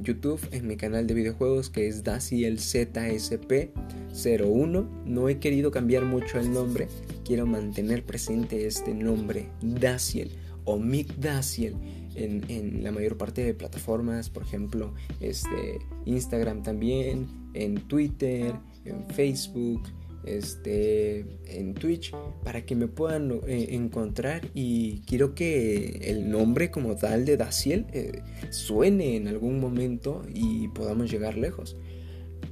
YouTube, 0.04 0.42
en 0.52 0.68
mi 0.68 0.76
canal 0.76 1.08
de 1.08 1.14
videojuegos 1.14 1.70
que 1.70 1.88
es 1.88 2.04
DacielZSP01. 2.04 4.90
No 5.06 5.30
he 5.30 5.40
querido 5.40 5.72
cambiar 5.72 6.04
mucho 6.06 6.38
el 6.40 6.52
nombre, 6.52 6.90
quiero 7.24 7.46
mantener 7.46 8.06
presente 8.06 8.66
este 8.66 8.94
nombre, 8.94 9.50
Daciel 9.62 10.32
o 10.66 10.78
Mick 10.78 11.16
Daciel. 11.16 11.76
En, 12.16 12.44
en, 12.50 12.84
la 12.84 12.92
mayor 12.92 13.18
parte 13.18 13.46
de 13.46 13.54
plataformas, 13.54 14.30
por 14.30 14.44
ejemplo, 14.44 14.94
este, 15.22 15.80
Instagram 16.06 16.64
también, 16.64 17.28
en 17.54 17.76
Twitter, 17.88 18.56
en 18.84 19.08
Facebook, 19.08 19.84
este, 20.26 21.26
en 21.46 21.74
Twitch 21.74 22.14
para 22.44 22.66
que 22.66 22.76
me 22.76 22.88
puedan 22.88 23.32
eh, 23.48 23.70
encontrar 23.72 24.50
y 24.54 25.02
quiero 25.02 25.34
que 25.34 26.02
el 26.10 26.30
nombre 26.30 26.72
como 26.72 26.96
tal 26.96 27.26
de 27.26 27.38
Daciel 27.38 27.88
eh, 27.94 28.22
suene 28.50 29.16
en 29.16 29.28
algún 29.28 29.60
momento 29.60 30.24
y 30.34 30.68
podamos 30.70 31.10
llegar 31.10 31.38
lejos. 31.38 31.78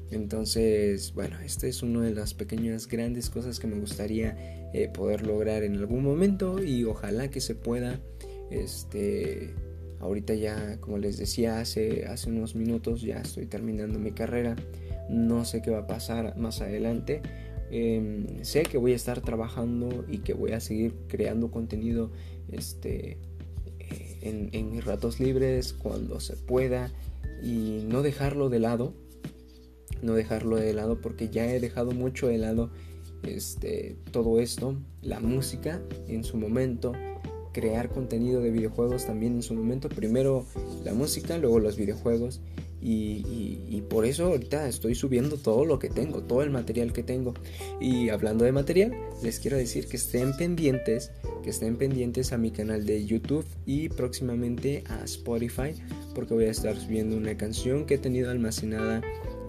Entonces, 0.09 1.13
bueno, 1.13 1.37
esta 1.41 1.67
es 1.67 1.83
una 1.83 2.01
de 2.03 2.13
las 2.13 2.33
pequeñas 2.33 2.87
grandes 2.87 3.29
cosas 3.29 3.59
que 3.59 3.67
me 3.67 3.77
gustaría 3.77 4.69
eh, 4.73 4.89
poder 4.93 5.27
lograr 5.27 5.63
en 5.63 5.75
algún 5.75 6.03
momento 6.03 6.63
y 6.63 6.85
ojalá 6.85 7.29
que 7.29 7.41
se 7.41 7.55
pueda. 7.55 7.99
Este, 8.49 9.53
ahorita 9.99 10.33
ya, 10.35 10.79
como 10.79 10.97
les 10.97 11.17
decía 11.17 11.59
hace, 11.59 12.05
hace 12.05 12.29
unos 12.29 12.55
minutos, 12.55 13.01
ya 13.01 13.17
estoy 13.17 13.47
terminando 13.47 13.99
mi 13.99 14.11
carrera. 14.11 14.55
No 15.09 15.43
sé 15.43 15.61
qué 15.61 15.71
va 15.71 15.79
a 15.79 15.87
pasar 15.87 16.37
más 16.37 16.61
adelante 16.61 17.21
Em, 17.69 18.43
sé 18.43 18.63
que 18.63 18.77
voy 18.77 18.93
a 18.93 18.95
estar 18.95 19.21
trabajando 19.21 20.05
y 20.07 20.19
que 20.19 20.33
voy 20.33 20.51
a 20.53 20.59
seguir 20.59 20.93
creando 21.07 21.51
contenido 21.51 22.11
este, 22.49 23.17
eh, 23.79 24.19
en, 24.21 24.71
mis 24.71 24.85
ratos 24.85 25.19
libres 25.19 25.73
cuando 25.73 26.19
se 26.19 26.37
pueda 26.37 26.91
y 27.43 27.83
no 27.87 28.01
dejarlo 28.03 28.49
de 28.49 28.59
lado. 28.59 28.93
No 30.01 30.13
dejarlo 30.13 30.57
de 30.57 30.73
lado 30.73 31.01
porque 31.01 31.29
ya 31.29 31.51
he 31.51 31.59
dejado 31.59 31.91
mucho 31.91 32.27
de 32.27 32.37
lado 32.37 32.69
este, 33.23 33.97
todo 34.11 34.39
esto, 34.39 34.75
la 35.01 35.19
música 35.19 35.81
en 36.07 36.23
su 36.23 36.37
momento, 36.37 36.93
crear 37.51 37.89
contenido 37.89 38.41
de 38.41 38.51
videojuegos 38.51 39.05
también 39.05 39.33
en 39.33 39.41
su 39.41 39.55
momento. 39.55 39.89
Primero 39.89 40.45
la 40.85 40.93
música, 40.93 41.37
luego 41.37 41.59
los 41.59 41.75
videojuegos. 41.75 42.41
Y, 42.81 43.83
por 43.89 44.05
eso 44.05 44.25
ahorita 44.25 44.67
estoy 44.67 44.95
subiendo 44.95 45.37
todo 45.37 45.65
lo 45.65 45.79
que 45.79 45.89
tengo, 45.89 46.21
todo 46.21 46.43
el 46.43 46.49
material 46.49 46.93
que 46.93 47.03
tengo. 47.03 47.33
Y 47.79 48.09
hablando 48.09 48.45
de 48.45 48.51
material, 48.51 48.93
les 49.23 49.39
quiero 49.39 49.57
decir 49.57 49.87
que 49.87 49.97
estén 49.97 50.35
pendientes, 50.35 51.11
que 51.43 51.49
estén 51.49 51.77
pendientes 51.77 52.33
a 52.33 52.37
mi 52.37 52.51
canal 52.51 52.85
de 52.85 53.05
YouTube 53.05 53.45
y 53.65 53.89
próximamente 53.89 54.83
a 54.87 55.03
Spotify, 55.05 55.73
porque 56.13 56.33
voy 56.33 56.45
a 56.45 56.51
estar 56.51 56.77
subiendo 56.77 57.15
una 57.17 57.37
canción 57.37 57.85
que 57.85 57.95
he 57.95 57.97
tenido 57.97 58.29
almacenada 58.29 59.01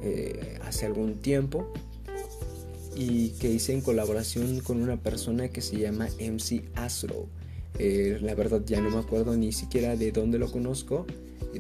eh, 0.03 0.59
hace 0.63 0.87
algún 0.87 1.19
tiempo 1.19 1.73
y 2.97 3.31
que 3.41 3.51
hice 3.51 3.73
en 3.73 3.81
colaboración 3.81 4.61
con 4.61 4.83
una 4.83 4.97
persona 4.97 5.49
que 5.49 5.61
se 5.61 5.79
llama 5.79 6.09
MC 6.21 6.65
Astro. 6.75 7.27
Eh, 7.79 8.19
la 8.21 8.35
verdad 8.35 8.63
ya 8.65 8.81
no 8.81 8.91
me 8.91 8.99
acuerdo 8.99 9.37
ni 9.37 9.53
siquiera 9.53 9.95
de 9.97 10.11
dónde 10.11 10.39
lo 10.39 10.51
conozco 10.51 11.07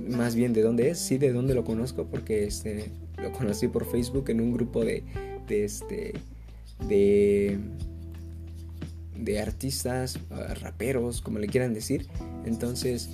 más 0.08 0.34
bien 0.34 0.52
de 0.52 0.62
dónde 0.62 0.90
es, 0.90 0.98
sí 0.98 1.18
de 1.18 1.32
dónde 1.32 1.54
lo 1.54 1.64
conozco 1.64 2.06
porque 2.06 2.44
este 2.44 2.90
lo 3.16 3.32
conocí 3.32 3.68
por 3.68 3.84
Facebook 3.84 4.30
en 4.30 4.40
un 4.40 4.52
grupo 4.52 4.84
de, 4.84 5.02
de 5.46 5.64
este 5.64 6.14
de 6.88 7.58
de 9.16 9.40
artistas, 9.40 10.18
raperos, 10.60 11.20
como 11.22 11.38
le 11.38 11.48
quieran 11.48 11.74
decir. 11.74 12.06
Entonces, 12.44 13.08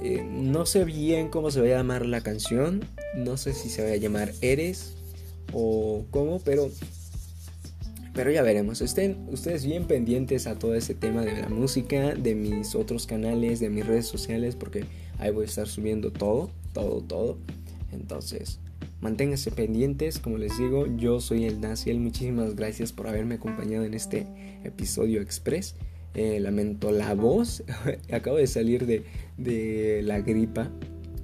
Eh, 0.00 0.22
no 0.24 0.64
sé 0.64 0.84
bien 0.84 1.28
cómo 1.28 1.50
se 1.50 1.60
va 1.60 1.66
a 1.66 1.70
llamar 1.70 2.06
la 2.06 2.20
canción. 2.20 2.84
No 3.16 3.36
sé 3.36 3.52
si 3.52 3.68
se 3.68 3.82
va 3.82 3.90
a 3.90 3.96
llamar 3.96 4.32
Eres 4.42 4.94
o 5.52 6.04
cómo, 6.12 6.38
pero 6.38 6.70
pero 8.14 8.30
ya 8.30 8.42
veremos. 8.42 8.80
Estén 8.80 9.16
ustedes 9.28 9.64
bien 9.64 9.86
pendientes 9.86 10.46
a 10.46 10.56
todo 10.56 10.76
ese 10.76 10.94
tema 10.94 11.24
de 11.24 11.40
la 11.40 11.48
música, 11.48 12.14
de 12.14 12.36
mis 12.36 12.76
otros 12.76 13.06
canales, 13.06 13.58
de 13.58 13.70
mis 13.70 13.84
redes 13.84 14.06
sociales, 14.06 14.54
porque 14.54 14.84
ahí 15.18 15.30
voy 15.30 15.44
a 15.44 15.46
estar 15.46 15.68
subiendo 15.68 16.10
todo, 16.12 16.50
todo, 16.72 17.00
todo. 17.02 17.38
Entonces, 17.92 18.60
manténganse 19.00 19.50
pendientes. 19.50 20.18
Como 20.18 20.38
les 20.38 20.56
digo, 20.58 20.86
yo 20.86 21.20
soy 21.20 21.44
el 21.44 21.60
Naciel. 21.60 22.00
Muchísimas 22.00 22.56
gracias 22.56 22.92
por 22.92 23.08
haberme 23.08 23.36
acompañado 23.36 23.84
en 23.84 23.94
este 23.94 24.26
episodio 24.64 25.20
express. 25.20 25.74
Eh, 26.14 26.40
lamento 26.40 26.90
la 26.90 27.14
voz. 27.14 27.62
Acabo 28.12 28.36
de 28.36 28.46
salir 28.46 28.86
de, 28.86 29.04
de 29.36 30.02
la 30.02 30.20
gripa. 30.20 30.70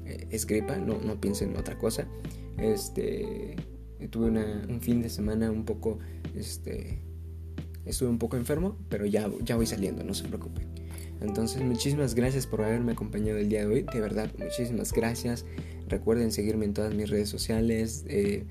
Eh, 0.07 0.29
es 0.31 0.47
gripa, 0.47 0.77
no, 0.77 0.99
no 1.01 1.21
piensen 1.21 1.51
en 1.51 1.57
otra 1.57 1.79
cosa. 1.79 2.07
Este 2.59 3.57
tuve 4.09 4.29
un 4.29 4.81
fin 4.81 5.03
de 5.03 5.09
semana 5.09 5.51
un 5.51 5.65
poco, 5.65 5.99
este, 6.35 6.99
estuve 7.85 8.09
un 8.09 8.19
poco 8.19 8.37
enfermo, 8.37 8.77
pero 8.89 9.07
ya, 9.07 9.31
ya 9.43 9.57
voy 9.57 9.67
saliendo, 9.67 10.05
no 10.05 10.15
se 10.15 10.25
preocupen. 10.25 10.74
Entonces, 11.21 11.63
muchísimas 11.63 12.15
gracias 12.15 12.47
por 12.47 12.63
haberme 12.63 12.93
acompañado 12.93 13.39
el 13.39 13.49
día 13.49 13.61
de 13.61 13.67
hoy. 13.67 13.87
De 13.93 14.01
verdad, 14.01 14.31
muchísimas 14.39 14.93
gracias. 14.93 15.45
Recuerden 15.89 16.33
seguirme 16.33 16.65
en 16.65 16.75
todas 16.75 16.95
mis 16.95 17.11
redes 17.11 17.29
sociales, 17.29 18.05
eh, 18.09 18.45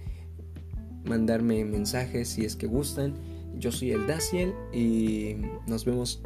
mandarme 1.06 1.66
mensajes 1.66 2.30
si 2.30 2.46
es 2.46 2.56
que 2.56 2.68
gustan. 2.68 3.16
Yo 3.58 3.72
soy 3.72 3.92
el 3.92 4.08
Daciel 4.08 4.54
y 4.74 5.36
nos 5.68 5.86
vemos 5.86 6.22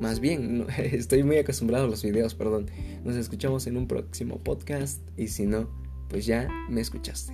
más 0.00 0.20
bien. 0.20 0.66
Estoy 0.78 1.22
muy 1.22 1.38
acostumbrado 1.38 1.84
a 1.84 1.88
los 1.88 2.02
videos, 2.02 2.34
perdón. 2.34 2.66
Nos 3.04 3.16
escuchamos 3.16 3.66
en 3.66 3.76
un 3.76 3.86
próximo 3.86 4.38
podcast 4.38 5.00
y 5.16 5.28
si 5.28 5.46
no, 5.46 5.68
pues 6.08 6.26
ya 6.26 6.48
me 6.68 6.80
escuchaste. 6.80 7.32